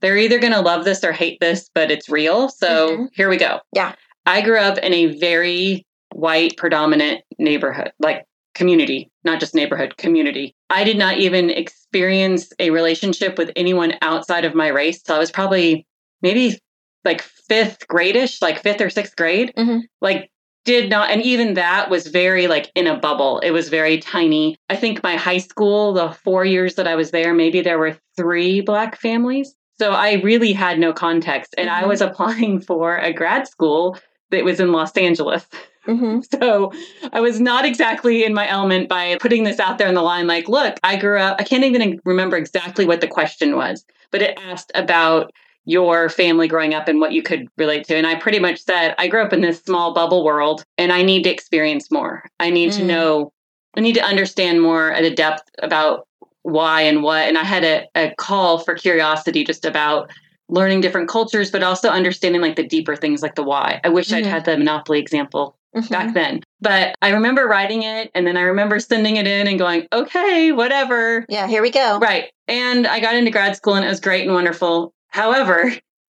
they're 0.00 0.18
either 0.18 0.38
going 0.38 0.52
to 0.52 0.60
love 0.60 0.84
this 0.84 1.02
or 1.02 1.12
hate 1.12 1.40
this, 1.40 1.70
but 1.74 1.90
it's 1.90 2.10
real. 2.10 2.50
So 2.50 2.98
Mhm. 2.98 3.08
here 3.14 3.30
we 3.30 3.38
go. 3.38 3.60
Yeah. 3.72 3.94
I 4.26 4.42
grew 4.42 4.58
up 4.58 4.76
in 4.78 4.92
a 4.92 5.06
very 5.18 5.86
white 6.12 6.56
predominant 6.58 7.22
neighborhood, 7.38 7.92
like 7.98 8.24
community, 8.54 9.10
not 9.24 9.40
just 9.40 9.54
neighborhood, 9.54 9.96
community. 9.96 10.54
I 10.70 10.84
did 10.84 10.96
not 10.98 11.18
even 11.18 11.50
experience 11.50 12.52
a 12.58 12.70
relationship 12.70 13.38
with 13.38 13.50
anyone 13.56 13.94
outside 14.02 14.44
of 14.44 14.54
my 14.54 14.68
race 14.68 15.02
till 15.02 15.16
I 15.16 15.18
was 15.18 15.30
probably 15.30 15.86
maybe 16.22 16.58
like 17.04 17.22
fifth 17.22 17.86
gradish, 17.88 18.40
like 18.42 18.62
fifth 18.62 18.80
or 18.80 18.90
sixth 18.90 19.16
grade. 19.16 19.52
Mhm. 19.56 19.82
Like, 20.00 20.30
did 20.64 20.88
not, 20.88 21.10
and 21.10 21.20
even 21.20 21.54
that 21.54 21.90
was 21.90 22.06
very 22.06 22.46
like 22.46 22.72
in 22.74 22.86
a 22.86 22.96
bubble. 22.96 23.38
It 23.40 23.50
was 23.50 23.68
very 23.68 23.98
tiny. 23.98 24.56
I 24.70 24.76
think 24.76 25.02
my 25.02 25.16
high 25.16 25.36
school, 25.38 25.92
the 25.92 26.08
four 26.24 26.46
years 26.46 26.76
that 26.76 26.88
I 26.88 26.94
was 26.94 27.10
there, 27.10 27.34
maybe 27.34 27.60
there 27.60 27.78
were 27.78 27.98
three 28.16 28.62
Black 28.62 28.98
families. 28.98 29.54
So 29.78 29.90
I 29.90 30.14
really 30.22 30.52
had 30.54 30.78
no 30.78 30.92
context. 30.94 31.54
And 31.58 31.68
I 31.68 31.82
Mhm. 31.82 31.88
was 31.88 32.00
applying 32.00 32.60
for 32.68 32.96
a 32.96 33.12
grad 33.12 33.46
school 33.46 33.98
that 34.30 34.44
was 34.44 34.58
in 34.58 34.72
Los 34.72 34.96
Angeles. 34.96 35.46
Mm-hmm. 35.88 36.20
So 36.40 36.72
I 37.12 37.20
was 37.20 37.40
not 37.40 37.64
exactly 37.64 38.24
in 38.24 38.34
my 38.34 38.48
element 38.48 38.88
by 38.88 39.16
putting 39.20 39.44
this 39.44 39.60
out 39.60 39.78
there 39.78 39.88
in 39.88 39.94
the 39.94 40.02
line 40.02 40.26
like, 40.26 40.48
look, 40.48 40.78
I 40.82 40.96
grew 40.96 41.18
up, 41.18 41.36
I 41.38 41.44
can't 41.44 41.64
even 41.64 42.00
remember 42.04 42.36
exactly 42.36 42.86
what 42.86 43.00
the 43.00 43.08
question 43.08 43.56
was, 43.56 43.84
but 44.10 44.22
it 44.22 44.38
asked 44.38 44.72
about 44.74 45.30
your 45.66 46.08
family 46.08 46.46
growing 46.48 46.74
up 46.74 46.88
and 46.88 47.00
what 47.00 47.12
you 47.12 47.22
could 47.22 47.46
relate 47.56 47.84
to. 47.86 47.96
And 47.96 48.06
I 48.06 48.16
pretty 48.16 48.38
much 48.38 48.62
said, 48.62 48.94
I 48.98 49.08
grew 49.08 49.22
up 49.22 49.32
in 49.32 49.40
this 49.40 49.62
small 49.62 49.94
bubble 49.94 50.24
world 50.24 50.64
and 50.76 50.92
I 50.92 51.02
need 51.02 51.24
to 51.24 51.30
experience 51.30 51.90
more. 51.90 52.24
I 52.38 52.50
need 52.50 52.72
to 52.72 52.82
Mm. 52.82 52.86
know, 52.86 53.32
I 53.76 53.80
need 53.80 53.94
to 53.94 54.04
understand 54.04 54.60
more 54.62 54.92
at 54.92 55.04
a 55.04 55.14
depth 55.14 55.42
about 55.62 56.06
why 56.42 56.82
and 56.82 57.02
what. 57.02 57.26
And 57.28 57.38
I 57.38 57.44
had 57.44 57.64
a, 57.64 57.86
a 57.94 58.14
call 58.16 58.58
for 58.58 58.74
curiosity 58.74 59.44
just 59.44 59.64
about 59.64 60.10
learning 60.48 60.82
different 60.82 61.08
cultures, 61.08 61.50
but 61.50 61.62
also 61.62 61.88
understanding 61.88 62.42
like 62.42 62.56
the 62.56 62.66
deeper 62.66 62.94
things 62.96 63.22
like 63.22 63.34
the 63.34 63.42
why. 63.42 63.80
I 63.82 63.88
wish 63.88 64.12
I'd 64.12 64.26
Mhm. 64.26 64.30
had 64.30 64.44
the 64.44 64.58
Monopoly 64.58 64.98
example 65.00 65.56
Mm-hmm. 65.74 65.92
back 65.92 66.14
then. 66.14 66.42
But 66.60 66.94
I 67.02 67.10
remember 67.10 67.46
writing 67.46 67.82
it 67.82 68.10
and 68.14 68.26
then 68.26 68.36
I 68.36 68.42
remember 68.42 68.78
sending 68.78 69.16
it 69.16 69.26
in 69.26 69.46
and 69.48 69.58
going, 69.58 69.86
okay, 69.92 70.52
whatever. 70.52 71.26
Yeah, 71.28 71.46
here 71.48 71.62
we 71.62 71.70
go. 71.70 71.98
Right. 71.98 72.30
And 72.48 72.86
I 72.86 73.00
got 73.00 73.14
into 73.16 73.30
grad 73.30 73.56
school 73.56 73.74
and 73.74 73.84
it 73.84 73.88
was 73.88 74.00
great 74.00 74.24
and 74.24 74.34
wonderful. 74.34 74.92
However, 75.08 75.72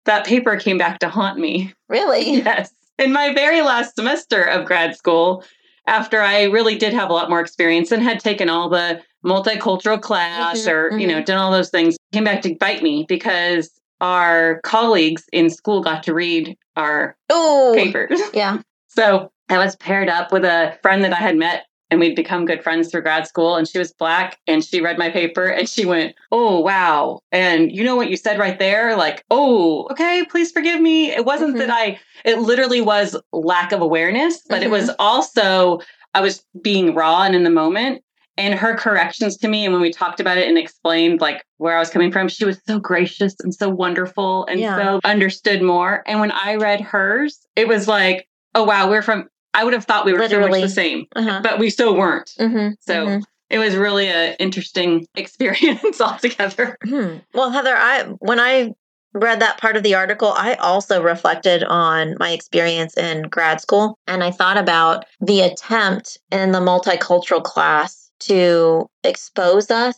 that 0.06 0.26
paper 0.26 0.56
came 0.58 0.78
back 0.78 1.00
to 1.00 1.10
haunt 1.10 1.40
me. 1.40 1.74
Really? 1.90 2.36
Yes. 2.44 2.72
In 3.00 3.12
my 3.14 3.34
very 3.34 3.62
last 3.62 3.96
semester 3.96 4.42
of 4.44 4.66
grad 4.66 4.96
school, 4.96 5.44
after 5.86 6.20
I 6.22 6.44
really 6.46 6.76
did 6.78 6.94
have 6.94 7.10
a 7.10 7.14
lot 7.14 7.30
more 7.30 7.40
experience 7.40 7.92
and 7.92 8.02
had 8.02 8.20
taken 8.20 8.50
all 8.50 8.70
the 8.70 9.02
multicultural 9.26 10.02
class 10.02 10.66
Mhm, 10.66 10.72
or, 10.72 10.98
you 10.98 11.06
know, 11.08 11.22
mhm. 11.22 11.26
done 11.26 11.38
all 11.38 11.52
those 11.52 11.70
things, 11.70 11.96
came 12.12 12.24
back 12.24 12.42
to 12.44 12.56
bite 12.56 12.82
me 12.82 13.06
because 13.08 13.70
our 14.02 14.62
colleagues 14.64 15.26
in 15.32 15.50
school 15.50 15.82
got 15.82 16.04
to 16.04 16.14
read 16.14 16.56
our 16.76 17.16
papers. 17.30 18.22
yeah. 18.34 18.60
So 18.90 19.32
I 19.50 19.58
was 19.58 19.76
paired 19.78 20.10
up 20.10 20.32
with 20.32 20.44
a 20.46 20.78
friend 20.82 21.04
that 21.04 21.14
I 21.14 21.18
had 21.18 21.38
met 21.38 21.66
and 21.90 22.02
we'd 22.02 22.16
become 22.18 22.46
good 22.46 22.62
friends 22.62 22.90
through 22.92 23.04
grad 23.04 23.28
school. 23.28 23.56
And 23.56 23.66
she 23.68 23.80
was 23.80 23.94
black 23.94 24.38
and 24.46 24.64
she 24.64 24.82
read 24.82 24.98
my 24.98 25.10
paper 25.10 25.46
and 25.46 25.70
she 25.70 25.86
went, 25.86 26.16
Oh, 26.34 26.60
wow. 26.60 27.22
And 27.32 27.72
you 27.72 27.84
know 27.84 27.96
what 27.96 28.10
you 28.10 28.18
said 28.18 28.40
right 28.40 28.60
there? 28.60 28.98
Like, 28.98 29.24
oh, 29.32 29.88
okay, 29.92 30.26
please 30.30 30.52
forgive 30.52 30.82
me. 30.82 31.12
It 31.12 31.24
wasn't 31.26 31.56
Mhm. 31.56 31.60
that 31.60 31.70
I, 31.70 31.98
it 32.26 32.40
literally 32.40 32.82
was 32.82 33.16
lack 33.32 33.72
of 33.72 33.82
awareness, 33.82 34.42
but 34.50 34.64
it 34.64 34.70
was 34.70 34.92
also, 35.00 35.80
I 36.14 36.20
was 36.20 36.44
being 36.62 36.94
raw 36.94 37.24
and 37.24 37.36
in 37.36 37.44
the 37.44 37.50
moment. 37.50 38.04
And 38.40 38.54
her 38.54 38.76
corrections 38.76 39.36
to 39.38 39.48
me, 39.48 39.64
and 39.66 39.74
when 39.74 39.82
we 39.82 39.90
talked 39.92 40.20
about 40.20 40.38
it 40.38 40.48
and 40.48 40.60
explained 40.60 41.22
like 41.22 41.44
where 41.58 41.76
I 41.76 41.80
was 41.80 41.90
coming 41.90 42.12
from, 42.12 42.28
she 42.28 42.46
was 42.46 42.60
so 42.68 42.80
gracious 42.80 43.34
and 43.40 43.52
so 43.56 43.68
wonderful 43.68 44.46
and 44.46 44.60
Yeah. 44.60 44.76
so 44.78 45.00
understood 45.06 45.64
more. 45.64 46.04
And 46.06 46.20
when 46.20 46.32
I 46.32 46.56
read 46.56 46.82
hers, 46.82 47.40
it 47.56 47.68
was 47.68 47.88
like, 47.88 48.28
oh 48.54 48.64
wow, 48.64 48.90
we're 48.90 49.02
from. 49.02 49.30
I 49.54 49.64
would 49.64 49.74
have 49.74 49.86
thought 49.86 50.06
we 50.06 50.14
were 50.14 50.28
so 50.30 50.40
much 50.40 50.62
the 50.62 50.70
same, 50.70 51.06
Uh-huh. 51.16 51.40
but 51.44 51.60
we 51.60 51.70
still 51.70 51.96
weren't. 51.96 52.34
Mm-hmm. 52.40 52.74
So 52.82 53.22
it 53.50 53.58
was 53.60 53.76
really 53.76 54.08
an 54.08 54.36
interesting 54.40 55.08
experience 55.16 56.00
altogether. 56.02 56.78
Hmm. 56.84 57.18
Well, 57.34 57.50
Heather, 57.52 57.76
I 57.76 58.04
when 58.20 58.40
I 58.40 58.74
read 59.14 59.40
that 59.40 59.58
part 59.60 59.76
of 59.78 59.84
the 59.84 59.96
article, 59.96 60.32
I 60.36 60.56
also 60.56 61.02
reflected 61.02 61.64
on 61.64 62.16
my 62.20 62.32
experience 62.32 62.96
in 62.98 63.24
grad 63.24 63.62
school 63.62 63.98
and 64.06 64.24
I 64.24 64.30
thought 64.32 64.58
about 64.58 65.06
the 65.22 65.42
attempt 65.42 66.20
in 66.32 66.52
the 66.52 66.60
multicultural 66.60 67.42
class 67.42 68.12
to 68.20 68.88
expose 69.04 69.72
us 69.72 69.96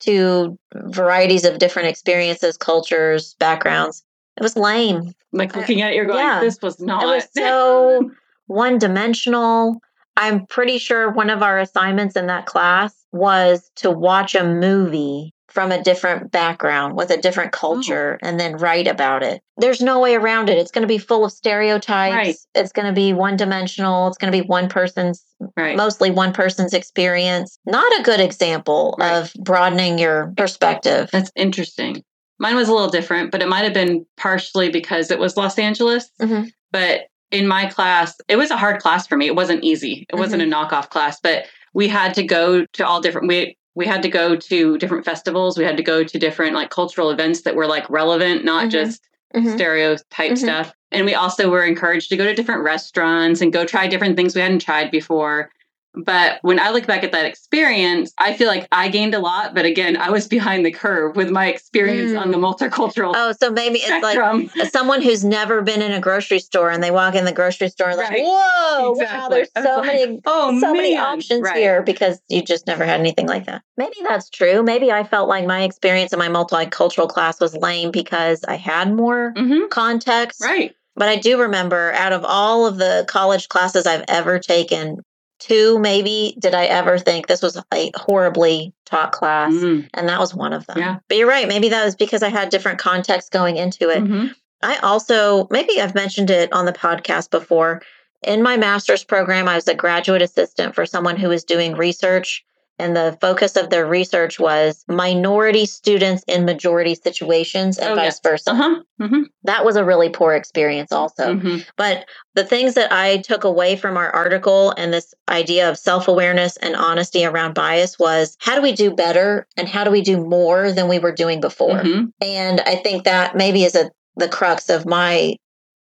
to 0.00 0.56
varieties 0.74 1.44
of 1.44 1.58
different 1.58 1.88
experiences, 1.88 2.56
cultures, 2.56 3.34
backgrounds. 3.40 4.04
It 4.36 4.42
was 4.42 4.56
lame. 4.56 5.12
Like 5.32 5.56
looking 5.56 5.80
at 5.82 5.92
it, 5.92 5.96
you're 5.96 6.04
going, 6.04 6.18
Yeah. 6.18 6.40
"This 6.40 6.60
was 6.60 6.78
not." 6.80 7.02
It 7.02 7.06
was 7.06 7.26
so 7.36 8.10
one 8.46 8.78
dimensional. 8.78 9.80
I'm 10.16 10.46
pretty 10.46 10.78
sure 10.78 11.10
one 11.10 11.30
of 11.30 11.42
our 11.42 11.58
assignments 11.58 12.16
in 12.16 12.26
that 12.28 12.46
class 12.46 12.94
was 13.12 13.70
to 13.76 13.90
watch 13.90 14.34
a 14.34 14.44
movie 14.44 15.32
from 15.48 15.70
a 15.70 15.80
different 15.82 16.32
background 16.32 16.96
with 16.96 17.10
a 17.10 17.16
different 17.16 17.52
culture 17.52 18.18
and 18.22 18.40
then 18.40 18.56
write 18.56 18.88
about 18.88 19.22
it. 19.22 19.40
There's 19.56 19.80
no 19.80 20.00
way 20.00 20.16
around 20.16 20.48
it. 20.48 20.58
It's 20.58 20.72
going 20.72 20.82
to 20.82 20.88
be 20.88 20.98
full 20.98 21.24
of 21.24 21.30
stereotypes. 21.30 22.12
Right. 22.14 22.36
It's 22.56 22.72
going 22.72 22.86
to 22.86 22.92
be 22.92 23.12
one 23.12 23.36
dimensional. 23.36 24.08
It's 24.08 24.18
going 24.18 24.32
to 24.32 24.42
be 24.42 24.46
one 24.46 24.68
person's, 24.68 25.24
right. 25.56 25.76
mostly 25.76 26.10
one 26.10 26.32
person's 26.32 26.74
experience. 26.74 27.56
Not 27.66 28.00
a 28.00 28.02
good 28.02 28.18
example 28.18 28.96
Right. 28.98 29.14
of 29.16 29.32
broadening 29.38 29.96
your 29.98 30.32
perspective. 30.36 31.08
That's 31.12 31.30
interesting. 31.36 32.02
Mine 32.40 32.56
was 32.56 32.68
a 32.68 32.72
little 32.72 32.90
different, 32.90 33.30
but 33.30 33.40
it 33.40 33.48
might 33.48 33.62
have 33.62 33.74
been 33.74 34.04
partially 34.16 34.70
because 34.70 35.12
it 35.12 35.20
was 35.20 35.36
Los 35.36 35.56
Angeles. 35.56 36.10
Mhm. 36.20 36.50
But 36.72 37.02
in 37.30 37.46
my 37.46 37.66
class, 37.66 38.14
it 38.28 38.36
was 38.36 38.50
a 38.50 38.56
hard 38.56 38.80
class 38.80 39.06
for 39.06 39.16
me. 39.16 39.26
It 39.26 39.36
wasn't 39.36 39.64
easy. 39.64 40.06
It 40.08 40.16
wasn't 40.16 40.42
a 40.42 40.46
knockoff 40.46 40.90
class, 40.90 41.18
but 41.20 41.46
we 41.72 41.88
had 41.88 42.14
to 42.14 42.22
go 42.22 42.64
to 42.64 42.86
all 42.86 43.00
different 43.00 43.28
we 43.28 43.56
we 43.76 43.86
had 43.86 44.02
to 44.02 44.08
go 44.08 44.36
to 44.36 44.78
different 44.78 45.04
festivals. 45.04 45.58
We 45.58 45.64
had 45.64 45.76
to 45.76 45.82
go 45.82 46.04
to 46.04 46.18
different 46.18 46.54
like 46.54 46.70
cultural 46.70 47.10
events 47.10 47.42
that 47.42 47.56
were 47.56 47.66
like 47.66 47.88
relevant, 47.90 48.44
not 48.44 48.66
Mhm. 48.66 48.70
just 48.70 49.02
Mhm. 49.34 49.52
stereotype 49.52 50.32
Mhm. 50.32 50.38
stuff. 50.38 50.72
And 50.92 51.04
we 51.04 51.14
also 51.14 51.50
were 51.50 51.64
encouraged 51.64 52.08
to 52.10 52.16
go 52.16 52.24
to 52.24 52.34
different 52.34 52.62
restaurants 52.62 53.40
and 53.40 53.52
go 53.52 53.64
try 53.64 53.88
different 53.88 54.14
things 54.14 54.36
we 54.36 54.40
hadn't 54.42 54.60
tried 54.62 54.92
before. 54.92 55.50
But 55.96 56.38
when 56.42 56.58
I 56.58 56.70
look 56.70 56.86
back 56.86 57.04
at 57.04 57.12
that 57.12 57.24
experience, 57.24 58.12
I 58.18 58.34
feel 58.34 58.48
like 58.48 58.66
I 58.72 58.88
gained 58.88 59.14
a 59.14 59.20
lot. 59.20 59.54
But 59.54 59.64
again, 59.64 59.96
I 59.96 60.10
was 60.10 60.26
behind 60.36 60.66
the 60.66 60.72
curve 60.72 61.14
with 61.16 61.30
my 61.30 61.46
experience 61.46 62.12
Mm. 62.12 62.20
on 62.20 62.30
the 62.32 62.38
multicultural 62.38 63.12
Oh, 63.16 63.32
so 63.32 63.50
maybe 63.50 63.78
it's 63.78 64.02
like 64.02 64.14
spectrum. 64.16 64.50
someone 64.70 65.00
who's 65.02 65.24
never 65.24 65.62
been 65.62 65.80
in 65.82 65.92
a 65.92 66.00
grocery 66.00 66.38
store 66.40 66.70
and 66.70 66.82
they 66.82 66.90
walk 66.90 67.14
in 67.14 67.24
the 67.24 67.32
grocery 67.32 67.68
store 67.68 67.88
and 67.90 67.98
like, 67.98 68.10
Right. 68.10 68.22
whoa, 68.24 68.92
wow, 68.92 69.28
there's 69.28 69.48
so 69.56 69.76
like, 69.76 69.86
many 69.86 70.20
oh, 70.26 70.58
so 70.60 70.72
many 70.72 70.96
options 70.96 71.42
Right. 71.42 71.56
here 71.56 71.82
because 71.82 72.20
you 72.28 72.42
just 72.42 72.66
never 72.66 72.84
had 72.84 72.98
anything 73.00 73.26
like 73.28 73.46
that. 73.46 73.62
Maybe 73.76 73.96
that's 74.02 74.28
true. 74.30 74.62
Maybe 74.62 74.90
I 74.90 75.04
felt 75.04 75.28
like 75.28 75.46
my 75.46 75.62
experience 75.62 76.12
in 76.12 76.18
my 76.18 76.28
multicultural 76.28 77.08
class 77.08 77.40
was 77.40 77.56
lame 77.56 77.90
because 77.90 78.44
I 78.46 78.56
had 78.56 78.92
more 78.92 79.32
Mhm. 79.36 79.70
context. 79.70 80.42
Right. 80.42 80.74
But 80.96 81.08
I 81.08 81.16
do 81.16 81.40
remember 81.40 81.92
out 81.92 82.12
of 82.12 82.24
all 82.24 82.66
of 82.66 82.78
the 82.78 83.04
college 83.08 83.48
classes 83.48 83.86
I've 83.86 84.04
ever 84.08 84.38
taken, 84.38 84.98
two 85.38 85.78
maybe 85.78 86.36
did 86.38 86.54
I 86.54 86.66
ever 86.66 86.98
think 86.98 87.26
this 87.26 87.42
was 87.42 87.60
a 87.72 87.90
horribly 87.96 88.72
taught 88.84 89.12
class. 89.12 89.52
Mm. 89.52 89.88
And 89.94 90.08
that 90.08 90.20
was 90.20 90.34
one 90.34 90.52
of 90.52 90.66
them. 90.66 90.78
Yeah. 90.78 90.98
But 91.08 91.18
you're 91.18 91.28
right. 91.28 91.48
Maybe 91.48 91.68
that 91.70 91.84
was 91.84 91.96
because 91.96 92.22
I 92.22 92.28
had 92.28 92.48
different 92.48 92.78
context 92.78 93.30
going 93.32 93.56
into 93.56 93.90
it. 93.90 94.04
Mhm. 94.04 94.34
I 94.62 94.76
also, 94.78 95.46
maybe 95.50 95.80
I've 95.80 95.94
mentioned 95.94 96.30
it 96.30 96.52
on 96.52 96.64
the 96.64 96.72
podcast 96.72 97.30
before. 97.30 97.82
In 98.22 98.42
my 98.42 98.56
master's 98.56 99.04
program, 99.04 99.48
I 99.48 99.56
was 99.56 99.68
a 99.68 99.74
graduate 99.74 100.22
assistant 100.22 100.74
for 100.74 100.86
someone 100.86 101.16
who 101.16 101.28
was 101.28 101.44
doing 101.44 101.74
research. 101.74 102.44
And 102.78 102.96
the 102.96 103.16
focus 103.20 103.54
of 103.56 103.70
their 103.70 103.86
research 103.86 104.40
was 104.40 104.84
minority 104.88 105.64
students 105.64 106.24
in 106.26 106.44
majority 106.44 106.96
situations 106.96 107.78
and 107.78 107.92
Oh, 107.92 107.94
vice 107.94 108.18
versa. 108.20 108.50
Uh 108.50 108.54
huh. 108.54 108.82
hmm 109.00 109.22
That 109.44 109.64
was 109.64 109.76
a 109.76 109.84
really 109.84 110.08
poor 110.08 110.34
experience, 110.34 110.90
also. 110.90 111.36
hmm 111.36 111.58
But 111.76 112.06
the 112.34 112.44
things 112.44 112.74
that 112.74 112.90
I 112.92 113.18
took 113.18 113.44
away 113.44 113.76
from 113.76 113.96
our 113.96 114.10
article 114.10 114.72
and 114.76 114.92
this 114.92 115.14
idea 115.28 115.70
of 115.70 115.78
self 115.78 116.08
awareness 116.08 116.56
and 116.56 116.74
honesty 116.74 117.24
around 117.24 117.54
bias 117.54 117.96
was 117.98 118.36
how 118.40 118.56
do 118.56 118.62
we 118.62 118.72
do 118.72 118.90
better 118.90 119.46
and 119.56 119.68
how 119.68 119.84
do 119.84 119.90
we 119.92 120.02
do 120.02 120.16
more 120.26 120.72
than 120.72 120.88
we 120.88 120.98
were 120.98 121.12
doing 121.12 121.40
before? 121.40 121.78
hmm 121.78 122.04
And 122.20 122.60
I 122.60 122.74
think 122.76 123.04
that 123.04 123.36
maybe 123.36 123.62
is 123.64 123.76
a 123.76 123.90
the 124.16 124.28
crux 124.28 124.68
of 124.68 124.84
my 124.86 125.36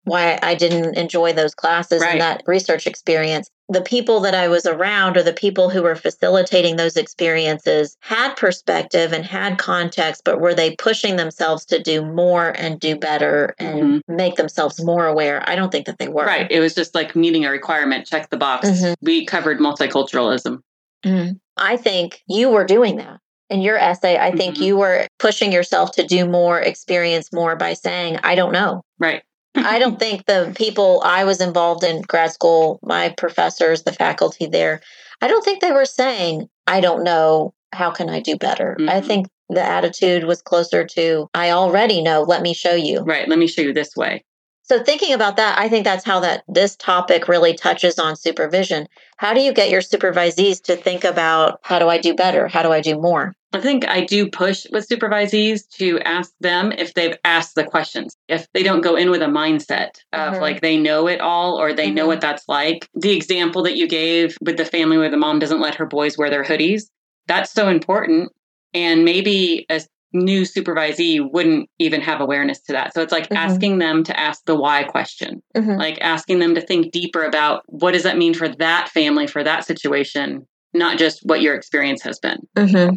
why 0.05 0.39
I 0.43 0.55
didn't 0.57 0.97
enjoy 0.99 1.33
those 1.33 1.55
classes 1.55 2.01
Right. 2.03 2.13
and 2.13 2.21
that 2.21 2.43
research 2.47 2.87
experience. 2.87 3.49
The 3.69 3.81
people 3.81 4.21
that 4.21 4.35
I 4.35 4.49
was 4.49 4.67
around 4.67 5.17
or 5.17 5.23
the 5.23 5.33
people 5.33 5.71
who 5.71 5.83
were 5.83 5.95
facilitating 5.95 6.77
those 6.77 6.97
experiences 6.97 7.97
had 8.01 8.35
perspective 8.35 9.13
and 9.13 9.25
had 9.25 9.57
context, 9.57 10.23
but 10.25 10.41
were 10.41 10.53
they 10.55 10.75
pushing 10.77 11.17
themselves 11.17 11.65
to 11.67 11.81
do 11.83 12.05
more 12.05 12.51
and 12.51 12.79
do 12.81 12.97
better 12.97 13.55
and 13.59 14.03
make 14.09 14.37
themselves 14.37 14.83
more 14.85 15.07
aware? 15.07 15.43
I 15.49 15.55
don't 15.55 15.71
think 15.71 15.87
that 15.87 15.99
they 15.99 16.09
were. 16.09 16.25
Right. 16.27 16.51
It 16.51 16.61
was 16.61 16.75
just 16.75 16.95
like 16.95 17.15
meeting 17.17 17.45
a 17.45 17.51
requirement, 17.51 18.07
check 18.07 18.31
the 18.31 18.37
box. 18.37 18.69
Mhm. 18.69 18.95
We 19.01 19.25
covered 19.25 19.59
multiculturalism. 19.59 20.59
Mhm. 21.07 21.39
I 21.57 21.77
think 21.77 22.23
you 22.29 22.51
were 22.51 22.65
doing 22.65 22.97
that. 22.97 23.19
In 23.49 23.61
your 23.63 23.77
essay, 23.77 24.17
I 24.19 24.33
think 24.33 24.57
Mhm. 24.57 24.61
you 24.63 24.77
were 24.79 25.07
pushing 25.19 25.53
yourself 25.53 25.93
to 25.93 26.07
do 26.07 26.27
more, 26.27 26.59
experience 26.61 27.33
more 27.33 27.55
by 27.55 27.75
saying, 27.75 28.19
I 28.25 28.35
don't 28.35 28.53
know. 28.53 28.83
Right. 28.99 29.23
I 29.55 29.79
don't 29.79 29.99
think 29.99 30.27
the 30.27 30.53
people 30.57 31.03
I 31.05 31.25
was 31.25 31.41
involved 31.41 31.85
in 31.85 32.03
grad 32.03 32.33
school, 32.33 32.79
my 32.83 33.11
professors, 33.11 33.83
the 33.83 33.93
faculty 33.93 34.47
there, 34.47 34.81
I 35.21 35.29
don't 35.29 35.45
think 35.45 35.61
they 35.61 35.73
were 35.73 35.85
saying, 35.85 36.49
I 36.67 36.81
don't 36.81 37.05
know, 37.05 37.55
how 37.73 37.91
can 37.91 38.09
I 38.09 38.21
do 38.21 38.37
better? 38.37 38.77
I 38.81 39.01
Mhm. 39.01 39.07
think 39.07 39.27
the 39.49 39.63
attitude 39.63 40.25
was 40.25 40.43
closer 40.43 40.85
to, 40.85 41.29
I 41.35 41.51
already 41.51 42.03
know, 42.03 42.23
let 42.23 42.43
me 42.43 42.55
show 42.55 42.75
you. 42.75 43.01
Right. 43.01 43.29
Let 43.29 43.39
me 43.39 43.47
show 43.47 43.63
you 43.63 43.73
this 43.73 43.95
way. 43.97 44.25
So 44.65 44.83
thinking 44.83 45.13
about 45.13 45.37
that, 45.37 45.59
I 45.59 45.69
think 45.69 45.85
that's 45.85 46.05
how 46.05 46.21
that 46.21 46.45
this 46.49 46.77
topic 46.77 47.29
really 47.29 47.53
touches 47.55 47.99
on 47.99 48.17
supervision. 48.17 48.87
How 49.17 49.35
do 49.35 49.41
you 49.41 49.53
get 49.53 49.71
your 49.71 49.83
supervisees 49.83 50.63
to 50.65 50.77
think 50.77 51.05
about 51.05 51.61
how 51.63 51.79
do 51.79 51.89
I 51.89 51.99
do 51.99 52.15
better? 52.15 52.49
How 52.49 52.63
do 52.63 52.73
I 52.73 52.81
do 52.81 52.99
more? 52.99 53.35
I 53.55 53.61
think 53.61 53.87
I 53.87 54.05
do 54.05 54.29
push 54.29 54.67
with 54.73 54.89
supervisees 54.89 55.69
to 55.73 55.99
ask 56.01 56.33
them 56.41 56.73
if 56.73 56.95
they've 56.95 57.17
asked 57.25 57.55
the 57.55 57.65
questions. 57.65 58.17
If 58.29 58.47
they 58.55 58.63
don't 58.63 58.81
go 58.81 58.97
in 58.97 59.11
with 59.11 59.23
a 59.23 59.27
mindset 59.27 59.99
of 60.13 60.35
Mhm. 60.35 60.41
like 60.41 60.61
they 60.63 60.79
know 60.79 61.07
it 61.07 61.21
all 61.21 61.61
or 61.61 61.73
they 61.75 61.91
know 61.91 62.05
Mhm. 62.05 62.09
what 62.09 62.21
that's 62.21 62.49
like. 62.49 62.89
The 62.95 63.13
example 63.13 63.63
that 63.65 63.77
you 63.77 63.87
gave 63.87 64.39
with 64.41 64.57
the 64.57 64.65
family 64.65 64.97
where 64.97 65.11
the 65.11 65.17
mom 65.19 65.39
doesn't 65.39 65.61
let 65.61 65.75
her 65.75 65.87
boys 65.87 66.17
wear 66.17 66.31
their 66.31 66.45
hoodies, 66.45 66.85
that's 67.27 67.53
so 67.53 67.69
important. 67.69 68.31
And 68.75 69.05
maybe 69.05 69.67
a 69.69 69.83
new 70.15 70.43
supervisee 70.43 71.21
wouldn't 71.21 71.69
even 71.79 72.01
have 72.01 72.21
awareness 72.21 72.61
to 72.63 72.73
that. 72.73 72.95
So 72.95 73.03
it's 73.03 73.13
like 73.13 73.29
Mhm. 73.29 73.37
asking 73.37 73.79
them 73.79 74.03
to 74.05 74.19
ask 74.19 74.45
the 74.47 74.55
why 74.57 74.83
question, 74.85 75.43
Mhm. 75.57 75.79
like 75.79 75.99
asking 76.01 76.39
them 76.39 76.55
to 76.55 76.61
think 76.61 76.91
deeper 76.93 77.23
about 77.25 77.63
what 77.67 77.93
does 77.93 78.03
that 78.03 78.19
mean 78.19 78.35
for 78.35 78.49
that 78.49 78.89
family, 78.89 79.27
for 79.27 79.43
that 79.45 79.65
situation, 79.67 80.47
not 80.75 80.99
just 80.99 81.21
what 81.25 81.43
your 81.43 81.55
experience 81.55 82.03
has 82.03 82.19
been. 82.19 82.39
Mhm. 82.57 82.97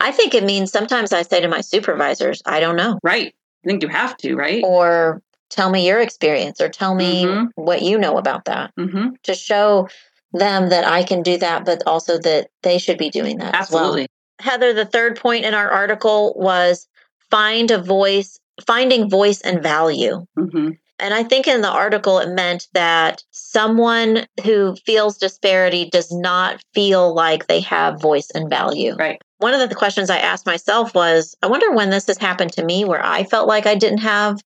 I 0.00 0.12
think 0.12 0.34
it 0.34 0.44
means 0.44 0.72
sometimes 0.72 1.12
I 1.12 1.22
say 1.22 1.40
to 1.40 1.48
my 1.48 1.60
supervisors, 1.60 2.42
I 2.46 2.60
don't 2.60 2.76
know. 2.76 2.98
Right. 3.02 3.34
I 3.64 3.68
think 3.68 3.82
you 3.82 3.88
have 3.88 4.16
to, 4.18 4.34
right? 4.34 4.62
or 4.64 5.22
tell 5.50 5.68
me 5.68 5.86
your 5.86 6.00
experience 6.00 6.60
or 6.60 6.68
tell 6.68 6.94
me 6.94 7.26
Mhm. 7.26 7.48
what 7.56 7.82
you 7.82 7.98
know 7.98 8.18
about 8.18 8.44
that 8.44 8.70
hmm 8.78 9.08
to 9.24 9.34
show 9.34 9.88
them 10.32 10.68
that 10.68 10.86
I 10.86 11.02
can 11.02 11.22
do 11.22 11.36
that, 11.38 11.64
but 11.64 11.82
also 11.86 12.18
that 12.18 12.48
they 12.62 12.78
should 12.78 12.96
be 12.98 13.10
doing 13.10 13.38
that 13.38 13.54
Absolutely. 13.54 14.02
as 14.02 14.08
well. 14.38 14.52
Heather, 14.52 14.72
the 14.72 14.84
third 14.86 15.18
point 15.18 15.44
in 15.44 15.52
our 15.54 15.68
article 15.68 16.34
was 16.36 16.86
find 17.30 17.70
a 17.72 17.78
voice, 17.82 18.38
finding 18.66 19.10
voice 19.10 19.40
and 19.40 19.62
value. 19.62 20.24
hmm 20.36 20.70
And 21.00 21.14
I 21.14 21.22
think 21.24 21.48
in 21.48 21.62
the 21.62 21.70
article, 21.70 22.18
it 22.20 22.28
meant 22.28 22.68
that 22.74 23.24
someone 23.32 24.26
who 24.44 24.76
feels 24.86 25.16
disparity 25.18 25.88
does 25.90 26.12
not 26.12 26.62
feel 26.74 27.12
like 27.14 27.46
they 27.46 27.60
have 27.60 28.00
voice 28.00 28.30
and 28.34 28.48
value. 28.48 28.94
Right. 28.96 29.20
One 29.40 29.54
of 29.54 29.68
the 29.68 29.74
questions 29.74 30.10
I 30.10 30.18
asked 30.18 30.44
myself 30.46 30.94
was 30.94 31.34
I 31.42 31.46
wonder 31.48 31.72
when 31.72 31.88
this 31.90 32.06
has 32.06 32.18
happened 32.18 32.52
to 32.52 32.64
me 32.64 32.84
where 32.84 33.04
I 33.04 33.24
felt 33.24 33.48
like 33.48 33.66
I 33.66 33.74
didn't 33.74 33.98
have 33.98 34.38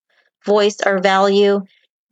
voice 0.45 0.77
or 0.85 0.99
value, 0.99 1.61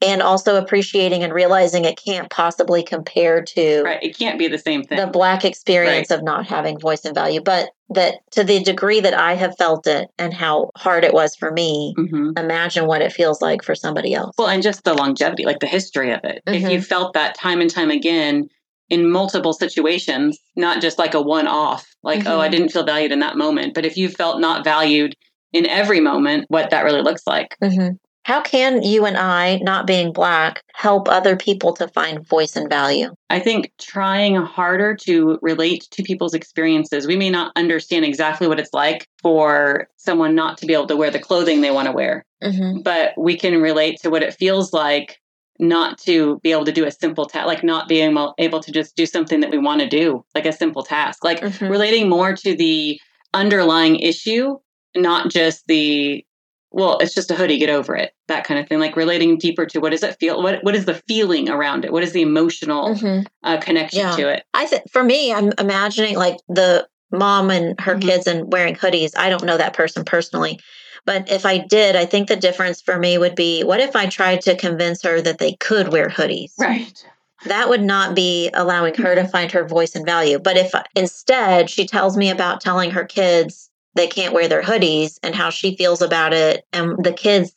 and 0.01 0.21
also 0.21 0.57
appreciating 0.57 1.23
and 1.23 1.31
realizing 1.33 1.85
it 1.85 1.97
can't 2.03 2.29
possibly 2.29 2.83
compare 2.83 3.41
to 3.41 3.83
Right. 3.83 4.03
It 4.03 4.17
can't 4.17 4.37
be 4.37 4.49
the 4.49 4.57
same 4.57 4.83
thing. 4.83 4.97
the 4.97 5.07
Black 5.07 5.45
experience 5.45 6.11
of 6.11 6.23
not 6.23 6.45
having 6.45 6.77
voice 6.77 7.05
and 7.05 7.15
value, 7.15 7.39
but 7.41 7.69
that 7.89 8.15
to 8.31 8.43
the 8.43 8.61
degree 8.61 8.99
that 8.99 9.13
I 9.13 9.35
have 9.35 9.55
felt 9.57 9.87
it 9.87 10.09
and 10.19 10.33
how 10.33 10.71
hard 10.75 11.05
it 11.05 11.13
was 11.13 11.35
for 11.37 11.51
me, 11.51 11.93
hmm 11.95 12.31
imagine 12.35 12.87
what 12.87 13.01
it 13.03 13.13
feels 13.13 13.41
like 13.41 13.63
for 13.63 13.75
somebody 13.75 14.13
else. 14.13 14.33
Well, 14.37 14.47
and 14.49 14.63
just 14.63 14.83
the 14.83 14.93
longevity, 14.95 15.45
like 15.45 15.59
the 15.59 15.67
history 15.67 16.11
of 16.11 16.19
it. 16.23 16.41
If 16.47 16.63
Mhm. 16.63 16.71
you 16.71 16.81
felt 16.81 17.13
that 17.13 17.35
time 17.35 17.61
and 17.61 17.69
time 17.69 17.91
again 17.91 18.49
in 18.89 19.09
multiple 19.09 19.53
situations, 19.53 20.37
not 20.55 20.81
just 20.81 20.99
like 20.99 21.13
a 21.13 21.21
one 21.21 21.47
off, 21.47 21.85
like, 22.03 22.23
oh, 22.27 22.39
I 22.39 22.47
Mhm. 22.47 22.51
didn't 22.51 22.69
feel 22.69 22.83
valued 22.83 23.11
in 23.11 23.19
that 23.19 23.37
moment, 23.37 23.73
but 23.73 23.85
if 23.85 23.97
you 23.97 24.09
felt 24.09 24.39
not 24.39 24.63
valued 24.63 25.15
in 25.51 25.65
every 25.67 25.99
moment, 25.99 26.45
what 26.49 26.69
that 26.71 26.83
really 26.83 27.01
looks 27.01 27.23
like. 27.27 27.55
hmm 27.63 27.89
How 28.25 28.39
can 28.41 28.81
you 28.83 29.05
and 29.05 29.17
I, 29.17 29.57
not 29.63 29.85
being 29.85 30.13
Black, 30.13 30.63
help 30.73 31.09
other 31.09 31.35
people 31.35 31.73
to 31.73 31.89
find 31.89 32.25
voice 32.25 32.55
and 32.55 32.69
value? 32.69 33.13
I 33.29 33.39
think 33.39 33.71
trying 33.79 34.35
harder 34.37 34.95
to 35.07 35.37
relate 35.41 35.87
to 35.91 36.03
people's 36.03 36.33
experiences. 36.33 37.05
We 37.05 37.17
may 37.17 37.29
not 37.29 37.51
understand 37.57 38.05
exactly 38.05 38.47
what 38.47 38.61
it's 38.61 38.73
like 38.73 39.07
for 39.21 39.89
someone 39.97 40.35
not 40.35 40.57
to 40.59 40.65
be 40.65 40.73
able 40.73 40.87
to 40.87 40.95
wear 40.95 41.11
the 41.11 41.19
clothing 41.19 41.59
they 41.59 41.71
want 41.71 41.87
to 41.87 41.91
wear. 41.91 42.25
hmm 42.41 42.79
but 42.81 43.13
we 43.17 43.37
can 43.37 43.61
relate 43.61 43.99
to 44.01 44.09
what 44.09 44.23
it 44.23 44.33
feels 44.35 44.71
like 44.73 45.19
not 45.59 45.97
to 45.99 46.39
be 46.39 46.51
able 46.51 46.65
to 46.65 46.71
do 46.71 46.85
a 46.85 46.91
simple 46.91 47.25
task, 47.25 47.45
like 47.45 47.63
not 47.63 47.87
being 47.87 48.17
able 48.39 48.59
to 48.59 48.71
just 48.71 48.95
do 48.95 49.05
something 49.05 49.39
that 49.41 49.51
we 49.51 49.57
want 49.57 49.81
to 49.81 49.87
do, 49.87 50.25
like 50.33 50.45
a 50.45 50.51
simple 50.53 50.83
task, 50.83 51.23
like 51.23 51.41
Mhm. 51.41 51.69
relating 51.69 52.09
more 52.09 52.35
to 52.35 52.55
the 52.55 52.99
underlying 53.33 53.97
issue, 53.97 54.57
not 54.95 55.29
just 55.29 55.65
the, 55.67 56.25
well, 56.71 56.97
it's 56.99 57.13
just 57.13 57.29
a 57.29 57.35
hoodie, 57.35 57.59
get 57.59 57.69
over 57.69 57.95
it, 57.95 58.13
that 58.27 58.45
kind 58.45 58.59
of 58.59 58.67
thing. 58.67 58.79
Like 58.79 58.95
relating 58.95 59.37
deeper 59.37 59.65
to 59.67 59.79
what 59.79 59.91
does 59.91 60.03
it 60.03 60.17
feel? 60.19 60.41
What 60.41 60.63
what 60.63 60.75
is 60.75 60.85
the 60.85 60.95
feeling 61.07 61.49
around 61.49 61.85
it? 61.85 61.91
What 61.93 62.03
is 62.03 62.13
the 62.13 62.21
emotional 62.23 62.95
hmm 62.95 63.19
uh, 63.43 63.57
connection 63.59 63.99
Yeah. 63.99 64.15
to 64.15 64.29
it? 64.29 64.43
I 64.53 64.65
think 64.65 64.89
for 64.91 65.03
me, 65.03 65.31
I'm 65.33 65.51
imagining 65.59 66.15
like 66.15 66.37
the 66.47 66.87
mom 67.11 67.51
and 67.51 67.79
her 67.79 67.95
Mhm. 67.95 68.01
kids 68.01 68.25
and 68.25 68.51
wearing 68.51 68.75
hoodies. 68.75 69.11
I 69.15 69.29
don't 69.29 69.43
know 69.43 69.57
that 69.57 69.73
person 69.73 70.03
personally, 70.03 70.59
but 71.05 71.29
if 71.29 71.45
I 71.45 71.57
did, 71.57 71.95
I 71.95 72.05
think 72.05 72.27
the 72.27 72.35
difference 72.35 72.81
for 72.81 72.97
me 72.97 73.17
would 73.17 73.35
be 73.35 73.63
what 73.63 73.79
if 73.79 73.95
I 73.95 74.05
tried 74.05 74.41
to 74.41 74.55
convince 74.55 75.01
her 75.03 75.21
that 75.21 75.37
they 75.37 75.53
could 75.53 75.89
wear 75.89 76.09
hoodies? 76.09 76.53
Right. 76.57 77.05
That 77.45 77.67
would 77.69 77.81
not 77.81 78.15
be 78.15 78.49
allowing 78.53 78.95
her 78.95 79.15
to 79.15 79.21
mm-hmm. 79.21 79.29
find 79.29 79.51
her 79.51 79.67
voice 79.67 79.95
and 79.95 80.05
value. 80.05 80.39
But 80.39 80.57
if 80.57 80.73
instead 80.95 81.69
she 81.69 81.85
tells 81.85 82.15
me 82.15 82.29
about 82.29 82.61
telling 82.61 82.91
her 82.91 83.03
kids 83.03 83.69
they 83.95 84.07
can't 84.07 84.33
wear 84.33 84.47
their 84.47 84.63
hoodies 84.63 85.19
and 85.21 85.35
how 85.35 85.49
she 85.49 85.75
feels 85.75 86.01
about 86.01 86.33
it, 86.33 86.65
and 86.73 87.03
the 87.03 87.13
kids 87.13 87.55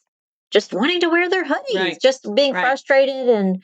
just 0.50 0.72
wanting 0.74 1.00
to 1.00 1.08
wear 1.08 1.28
their 1.28 1.44
hoodies, 1.44 1.74
Right. 1.74 1.98
just 2.00 2.26
being 2.34 2.52
Right. 2.52 2.62
frustrated 2.62 3.28
and 3.28 3.62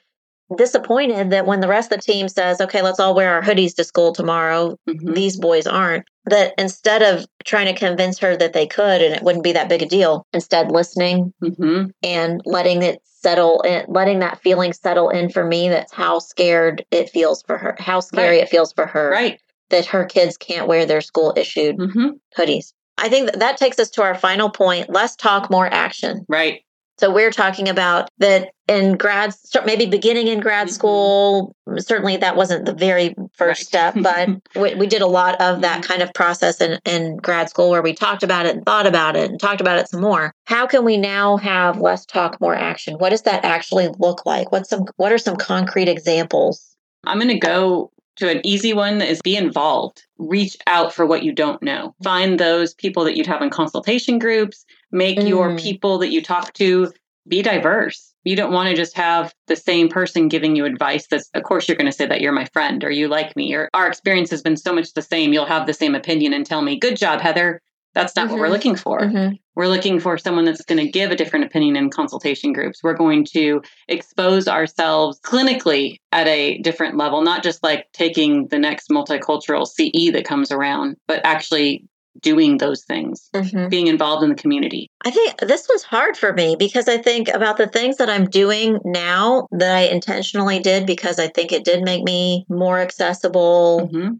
disappointed 0.56 1.30
that 1.30 1.46
when 1.46 1.60
the 1.60 1.68
rest 1.68 1.92
of 1.92 1.98
the 1.98 2.02
team 2.04 2.28
says, 2.28 2.60
okay, 2.60 2.82
let's 2.82 3.00
all 3.00 3.14
wear 3.14 3.32
our 3.34 3.42
hoodies 3.42 3.74
to 3.76 3.84
school 3.84 4.12
tomorrow, 4.12 4.76
Mhm. 4.88 5.14
these 5.14 5.36
boys 5.36 5.66
aren't. 5.66 6.04
That 6.26 6.54
instead 6.58 7.02
of 7.02 7.26
trying 7.44 7.66
to 7.72 7.78
convince 7.78 8.18
her 8.20 8.36
that 8.36 8.52
they 8.52 8.66
could 8.66 9.02
and 9.02 9.14
it 9.14 9.22
wouldn't 9.22 9.44
be 9.44 9.52
that 9.52 9.68
big 9.68 9.82
a 9.82 9.86
deal, 9.86 10.26
instead 10.32 10.70
listening 10.70 11.32
Mhm. 11.42 11.90
and 12.02 12.40
letting 12.44 12.82
it 12.82 13.00
settle 13.04 13.60
in, 13.62 13.84
letting 13.88 14.18
that 14.20 14.40
feeling 14.42 14.72
settle 14.72 15.08
in 15.10 15.28
for 15.30 15.44
me 15.44 15.68
that's 15.68 15.92
how 15.92 16.18
scared 16.18 16.84
it 16.90 17.10
feels 17.10 17.42
for 17.42 17.56
her, 17.58 17.76
how 17.78 18.00
scary 18.00 18.36
Right. 18.36 18.42
it 18.42 18.48
feels 18.48 18.72
for 18.72 18.86
her 18.86 19.10
Right. 19.10 19.40
that 19.70 19.86
her 19.86 20.04
kids 20.04 20.36
can't 20.36 20.66
wear 20.68 20.86
their 20.86 21.00
school 21.00 21.32
issued 21.36 21.76
hmm 21.76 22.08
hoodies. 22.36 22.72
I 22.98 23.08
think 23.08 23.26
that, 23.30 23.40
that 23.40 23.56
takes 23.56 23.78
us 23.78 23.90
to 23.90 24.02
our 24.02 24.14
final 24.14 24.48
point 24.50 24.90
less 24.90 25.16
talk, 25.16 25.50
more 25.50 25.66
action. 25.66 26.24
Right. 26.28 26.62
So 26.98 27.11
we're 27.12 27.31
talking 27.33 27.68
about 27.68 28.09
that 28.18 28.50
in 28.68 28.96
grad, 28.96 29.35
maybe 29.64 29.87
beginning 29.87 30.28
in 30.28 30.40
grad 30.40 30.68
Mhm. 30.68 30.72
school. 30.72 31.57
Certainly, 31.78 32.18
that 32.18 32.37
wasn't 32.37 32.64
the 32.64 32.74
very 32.74 33.14
first 33.37 33.61
Right. 33.74 33.92
step, 33.92 33.94
but 34.02 34.28
we, 34.57 34.74
we 34.74 34.87
did 34.87 35.02
a 35.02 35.07
lot 35.07 35.40
of 35.40 35.62
that 35.62 35.81
Mhm. 35.83 35.88
kind 35.88 36.02
of 36.02 36.12
process 36.14 36.61
in, 36.61 36.78
in 36.85 37.16
grad 37.16 37.48
school 37.50 37.70
where 37.70 37.83
we 37.83 37.94
talked 37.94 38.22
about 38.22 38.46
it 38.46 38.55
and 38.57 38.64
thought 38.64 38.87
about 38.87 39.16
it 39.16 39.31
and 39.31 39.40
talked 39.40 39.61
about 39.61 39.78
it 39.78 39.88
some 39.88 40.00
more. 40.00 40.33
How 40.44 40.66
can 40.66 40.85
we 40.85 40.96
now 40.96 41.38
have 41.38 41.81
less 41.81 42.05
talk, 42.07 42.40
more 42.40 42.55
action? 42.55 42.94
What 42.98 43.11
does 43.11 43.22
that 43.22 43.44
actually 43.44 43.88
look 43.98 44.24
like? 44.26 44.52
What's 44.52 44.68
some? 44.70 44.85
What 44.96 45.12
are 45.12 45.18
some 45.18 45.37
concrete 45.37 45.88
examples? 45.88 46.76
I'm 47.05 47.18
going 47.18 47.28
to 47.28 47.38
go 47.38 47.90
to 48.22 48.30
an 48.30 48.40
easy 48.46 48.72
one 48.72 48.98
that 48.98 49.08
is 49.08 49.20
be 49.20 49.37
involved. 49.37 50.04
Reach 50.16 50.56
out 50.68 50.94
for 50.94 51.04
what 51.04 51.24
you 51.24 51.32
don't 51.32 51.61
know. 51.61 51.92
Find 52.04 52.38
those 52.38 52.72
people 52.72 53.02
that 53.04 53.16
you'd 53.16 53.26
have 53.26 53.42
in 53.42 53.50
consultation 53.50 54.20
groups. 54.20 54.64
Make 54.92 55.20
your 55.26 55.50
Mm. 55.50 55.61
people 55.61 55.98
that 55.98 56.12
you 56.12 56.22
talk 56.22 56.52
to 56.54 56.92
be 57.26 57.42
diverse. 57.42 58.14
You 58.22 58.37
don't 58.37 58.52
want 58.52 58.68
to 58.68 58.76
just 58.76 58.96
have 58.96 59.35
the 59.48 59.56
same 59.56 59.88
person 59.88 60.28
giving 60.28 60.54
you 60.54 60.64
advice 60.66 61.08
that's, 61.08 61.28
of 61.35 61.42
course, 61.42 61.66
you're 61.66 61.76
going 61.76 61.90
to 61.90 61.96
say 61.96 62.06
that 62.06 62.20
you're 62.20 62.30
my 62.30 62.46
friend 62.52 62.85
or 62.85 62.90
you 62.92 63.08
like 63.08 63.35
me 63.35 63.52
or 63.54 63.68
our 63.74 63.88
experience 63.88 64.30
has 64.30 64.42
been 64.42 64.56
so 64.56 64.72
much 64.72 64.92
the 64.92 65.02
same. 65.02 65.32
You'll 65.32 65.44
have 65.46 65.66
the 65.66 65.74
same 65.74 65.96
opinion 65.96 66.32
and 66.32 66.46
tell 66.46 66.62
me, 66.62 66.78
good 66.78 66.96
job, 66.96 67.20
Heather. 67.20 67.61
That's 67.94 68.16
not 68.16 68.31
what 68.31 68.38
we're 68.38 68.46
Mhm. 68.46 68.52
looking 68.52 68.76
for. 68.76 69.00
Mhm. 69.00 69.38
We're 69.55 69.68
looking 69.68 70.00
for 70.00 70.16
someone 70.16 70.44
that's 70.46 70.64
going 70.64 70.85
to 70.85 70.90
give 70.90 71.11
a 71.11 71.16
different 71.16 71.44
opinion 71.44 71.76
in 71.76 71.90
consultation 71.90 72.52
groups. 72.52 72.83
We're 72.83 72.96
going 72.96 73.26
to 73.33 73.61
expose 73.88 74.48
ourselves 74.48 75.20
clinically 75.20 75.96
at 76.11 76.26
a 76.26 76.59
different 76.59 76.96
level, 76.96 77.22
not 77.22 77.42
just 77.42 77.62
like 77.62 77.87
taking 77.92 78.48
the 78.48 78.59
next 78.59 78.88
multicultural 78.88 79.66
CE 79.66 80.11
that 80.12 80.24
comes 80.24 80.50
around, 80.50 80.96
but 81.07 81.20
actually 81.24 81.85
doing 82.20 82.59
those 82.59 82.85
things, 82.85 83.28
mm-hmm. 83.35 83.68
being 83.68 83.87
involved 83.87 84.22
in 84.22 84.28
the 84.28 84.35
community. 84.37 84.88
I 85.05 85.11
think 85.11 85.38
this 85.38 85.66
was 85.70 85.83
hard 85.83 86.16
for 86.16 86.33
me 86.33 86.57
because 86.59 86.87
I 86.88 86.98
think 86.98 87.28
about 87.28 87.57
the 87.57 87.66
things 87.66 87.96
that 87.96 88.11
I'm 88.11 88.28
doing 88.28 88.78
now 88.85 89.48
that 89.52 89.74
I 89.74 89.83
intentionally 89.83 90.59
did 90.59 90.87
because 90.87 91.18
I 91.18 91.28
think 91.28 91.52
it 91.52 91.64
did 91.64 91.83
make 91.83 92.05
me 92.05 92.44
more 92.48 92.78
accessible, 92.78 93.88
mm-hmm. 93.92 94.11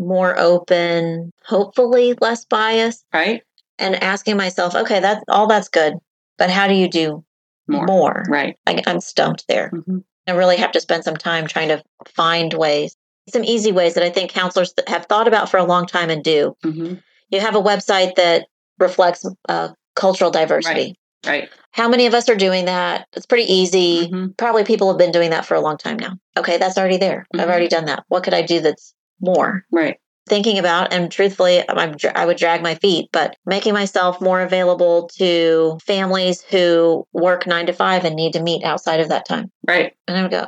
More 0.00 0.36
open, 0.38 1.32
hopefully 1.44 2.14
less 2.20 2.44
biased. 2.44 3.04
Right. 3.12 3.42
And 3.78 4.02
asking 4.02 4.36
myself, 4.36 4.74
okay, 4.74 5.00
that's 5.00 5.22
all 5.28 5.46
that's 5.46 5.68
good, 5.68 5.94
but 6.38 6.50
how 6.50 6.66
do 6.66 6.74
you 6.74 6.88
do 6.88 7.24
more? 7.68 7.86
more? 7.86 8.24
Right. 8.28 8.56
I, 8.66 8.82
am 8.86 9.00
stumped 9.00 9.46
there. 9.48 9.70
Mm-hmm. 9.72 9.98
I 10.26 10.32
really 10.32 10.56
have 10.56 10.72
to 10.72 10.80
spend 10.80 11.04
some 11.04 11.16
time 11.16 11.46
trying 11.46 11.68
to 11.68 11.82
find 12.08 12.52
ways, 12.52 12.96
some 13.28 13.44
easy 13.44 13.72
ways 13.72 13.94
that 13.94 14.02
I 14.02 14.10
think 14.10 14.30
counselors 14.30 14.74
have 14.86 15.06
thought 15.06 15.28
about 15.28 15.50
for 15.50 15.56
a 15.56 15.64
long 15.64 15.86
time 15.86 16.10
and 16.10 16.22
do. 16.22 16.56
Mm-hmm. 16.64 16.94
You 17.30 17.40
have 17.40 17.54
a 17.54 17.62
website 17.62 18.16
that 18.16 18.48
reflects 18.78 19.24
uh, 19.48 19.68
cultural 19.94 20.30
diversity. 20.30 20.96
Right. 21.24 21.42
right. 21.42 21.48
How 21.72 21.88
many 21.88 22.06
of 22.06 22.14
us 22.14 22.28
are 22.28 22.36
doing 22.36 22.64
that? 22.66 23.06
It's 23.12 23.26
pretty 23.26 23.50
easy. 23.50 24.08
Mm-hmm. 24.08 24.32
Probably 24.36 24.64
people 24.64 24.88
have 24.88 24.98
been 24.98 25.12
doing 25.12 25.30
that 25.30 25.46
for 25.46 25.54
a 25.54 25.60
long 25.60 25.78
time 25.78 25.98
now. 25.98 26.16
Okay, 26.36 26.58
that's 26.58 26.76
already 26.76 26.96
there. 26.96 27.26
I've 27.32 27.40
mm-hmm. 27.40 27.50
already 27.50 27.68
done 27.68 27.86
that. 27.86 28.04
What 28.08 28.24
could 28.24 28.34
I 28.34 28.42
do 28.42 28.60
that's 28.60 28.94
more? 29.20 29.64
Right 29.70 29.98
thinking 30.30 30.58
about 30.58 30.92
and 30.92 31.10
truthfully 31.10 31.62
I'm, 31.68 31.96
i 32.14 32.24
would 32.24 32.36
drag 32.36 32.62
my 32.62 32.76
feet 32.76 33.08
but 33.12 33.36
making 33.44 33.74
myself 33.74 34.20
more 34.20 34.40
available 34.40 35.08
to 35.18 35.78
families 35.84 36.40
who 36.42 37.04
work 37.12 37.48
nine 37.48 37.66
to 37.66 37.72
five 37.72 38.04
and 38.04 38.14
need 38.14 38.34
to 38.34 38.42
meet 38.42 38.62
outside 38.62 39.00
of 39.00 39.08
that 39.08 39.26
time 39.26 39.50
right 39.66 39.92
and 40.06 40.16
i 40.16 40.22
would 40.22 40.30
go 40.30 40.46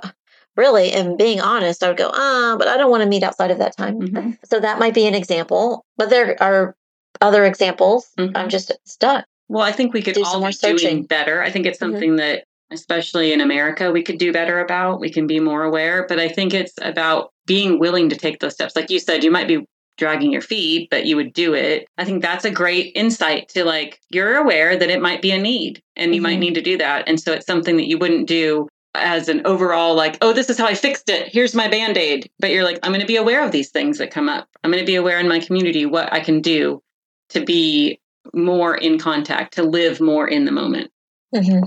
really 0.56 0.92
and 0.92 1.18
being 1.18 1.40
honest 1.40 1.82
i 1.82 1.88
would 1.88 1.96
go 1.96 2.10
ah 2.14 2.54
but 2.58 2.68
i 2.68 2.76
don't 2.76 2.92
want 2.92 3.02
to 3.02 3.08
meet 3.08 3.24
outside 3.24 3.50
of 3.50 3.58
that 3.58 3.76
time 3.76 3.98
mm-hmm. 3.98 4.30
so 4.44 4.60
that 4.60 4.78
might 4.78 4.94
be 4.94 5.06
an 5.06 5.16
example 5.16 5.84
but 5.96 6.10
there 6.10 6.40
are 6.40 6.76
other 7.20 7.44
examples 7.44 8.08
mm-hmm. 8.16 8.36
i'm 8.36 8.48
just 8.48 8.70
stuck 8.84 9.24
well 9.48 9.64
i 9.64 9.72
think 9.72 9.92
we 9.92 10.00
could 10.00 10.14
do 10.14 10.22
all 10.24 10.46
be 10.46 10.52
doing 10.52 11.02
better 11.04 11.42
i 11.42 11.50
think 11.50 11.66
it's 11.66 11.78
mm-hmm. 11.78 11.92
something 11.92 12.10
mm-hmm. 12.10 12.18
that 12.18 12.44
especially 12.72 13.32
in 13.32 13.40
america 13.40 13.90
we 13.90 14.02
could 14.02 14.18
do 14.18 14.32
better 14.32 14.60
about 14.60 15.00
we 15.00 15.10
can 15.10 15.26
be 15.26 15.40
more 15.40 15.62
aware 15.62 16.06
but 16.08 16.18
i 16.18 16.28
think 16.28 16.54
it's 16.54 16.74
about 16.82 17.32
being 17.46 17.78
willing 17.78 18.08
to 18.08 18.16
take 18.16 18.40
those 18.40 18.54
steps 18.54 18.76
like 18.76 18.90
you 18.90 18.98
said 18.98 19.24
you 19.24 19.30
might 19.30 19.48
be 19.48 19.66
dragging 19.98 20.32
your 20.32 20.42
feet, 20.42 20.88
but 20.90 21.06
you 21.06 21.16
would 21.16 21.32
do 21.32 21.54
it. 21.54 21.86
I 21.98 22.04
think 22.04 22.22
that's 22.22 22.44
a 22.44 22.50
great 22.50 22.92
insight 22.94 23.48
to 23.50 23.64
like, 23.64 24.00
you're 24.10 24.36
aware 24.36 24.76
that 24.76 24.90
it 24.90 25.02
might 25.02 25.22
be 25.22 25.30
a 25.30 25.38
need 25.38 25.82
and 25.96 26.14
you 26.14 26.20
mm-hmm. 26.20 26.30
might 26.30 26.38
need 26.38 26.54
to 26.54 26.62
do 26.62 26.78
that. 26.78 27.08
And 27.08 27.20
so 27.20 27.32
it's 27.32 27.46
something 27.46 27.76
that 27.76 27.88
you 27.88 27.98
wouldn't 27.98 28.26
do 28.26 28.68
as 28.94 29.28
an 29.28 29.42
overall, 29.46 29.94
like, 29.94 30.18
oh, 30.20 30.32
this 30.32 30.50
is 30.50 30.58
how 30.58 30.66
I 30.66 30.74
fixed 30.74 31.08
it. 31.08 31.28
Here's 31.28 31.54
my 31.54 31.68
band 31.68 31.96
aid. 31.96 32.30
But 32.38 32.50
you're 32.50 32.64
like, 32.64 32.78
I'm 32.82 32.90
going 32.90 33.00
to 33.00 33.06
be 33.06 33.16
aware 33.16 33.44
of 33.44 33.52
these 33.52 33.70
things 33.70 33.98
that 33.98 34.10
come 34.10 34.28
up. 34.28 34.48
I'm 34.62 34.70
going 34.70 34.82
to 34.82 34.90
be 34.90 34.96
aware 34.96 35.18
in 35.18 35.28
my 35.28 35.40
community 35.40 35.86
what 35.86 36.12
I 36.12 36.20
can 36.20 36.40
do 36.40 36.82
to 37.30 37.44
be 37.44 38.00
more 38.34 38.76
in 38.76 38.98
contact, 38.98 39.54
to 39.54 39.62
live 39.62 40.00
more 40.00 40.28
in 40.28 40.44
the 40.44 40.52
moment. 40.52 40.90
Mm-hmm. 41.34 41.64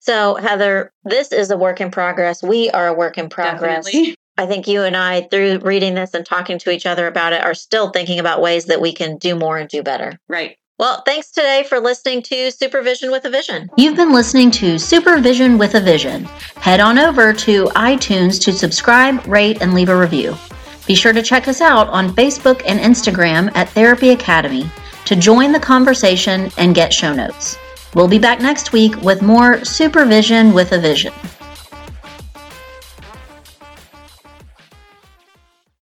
So, 0.00 0.36
Heather, 0.36 0.92
this 1.04 1.32
is 1.32 1.50
a 1.50 1.56
work 1.56 1.80
in 1.80 1.90
progress. 1.90 2.42
We 2.42 2.70
are 2.70 2.86
a 2.88 2.94
work 2.94 3.18
in 3.18 3.28
progress. 3.28 3.86
Definitely. 3.86 4.14
I 4.36 4.46
think 4.46 4.68
you 4.68 4.82
and 4.82 4.96
I, 4.96 5.22
through 5.22 5.58
reading 5.58 5.94
this 5.94 6.14
and 6.14 6.24
talking 6.24 6.58
to 6.60 6.70
each 6.70 6.86
other 6.86 7.08
about 7.08 7.32
it, 7.32 7.42
are 7.42 7.54
still 7.54 7.90
thinking 7.90 8.20
about 8.20 8.40
ways 8.40 8.66
that 8.66 8.80
we 8.80 8.92
can 8.92 9.16
do 9.16 9.34
more 9.34 9.58
and 9.58 9.68
do 9.68 9.82
better. 9.82 10.18
Right. 10.28 10.56
Well, 10.78 11.02
thanks 11.04 11.32
today 11.32 11.64
for 11.68 11.80
listening 11.80 12.22
to 12.22 12.52
Supervision 12.52 13.10
with 13.10 13.24
a 13.24 13.30
Vision. 13.30 13.68
You've 13.76 13.96
been 13.96 14.12
listening 14.12 14.52
to 14.52 14.78
Supervision 14.78 15.58
with 15.58 15.74
a 15.74 15.80
Vision. 15.80 16.22
Head 16.54 16.78
on 16.78 17.00
over 17.00 17.32
to 17.32 17.64
iTunes 17.74 18.40
to 18.44 18.52
subscribe, 18.52 19.26
rate, 19.26 19.60
and 19.60 19.74
leave 19.74 19.88
a 19.88 19.96
review. 19.98 20.36
Be 20.86 20.94
sure 20.94 21.12
to 21.12 21.22
check 21.22 21.48
us 21.48 21.60
out 21.60 21.88
on 21.88 22.14
Facebook 22.14 22.62
and 22.64 22.78
Instagram 22.78 23.50
at 23.56 23.68
Therapy 23.70 24.10
Academy 24.10 24.70
to 25.06 25.16
join 25.16 25.50
the 25.50 25.58
conversation 25.58 26.48
and 26.58 26.76
get 26.76 26.92
show 26.92 27.12
notes. 27.12 27.58
We'll 27.94 28.08
be 28.08 28.18
back 28.18 28.40
next 28.40 28.72
week 28.72 28.96
with 29.02 29.22
more 29.22 29.64
Supervision 29.64 30.52
with 30.52 30.72
a 30.72 30.78
Vision. 30.78 31.12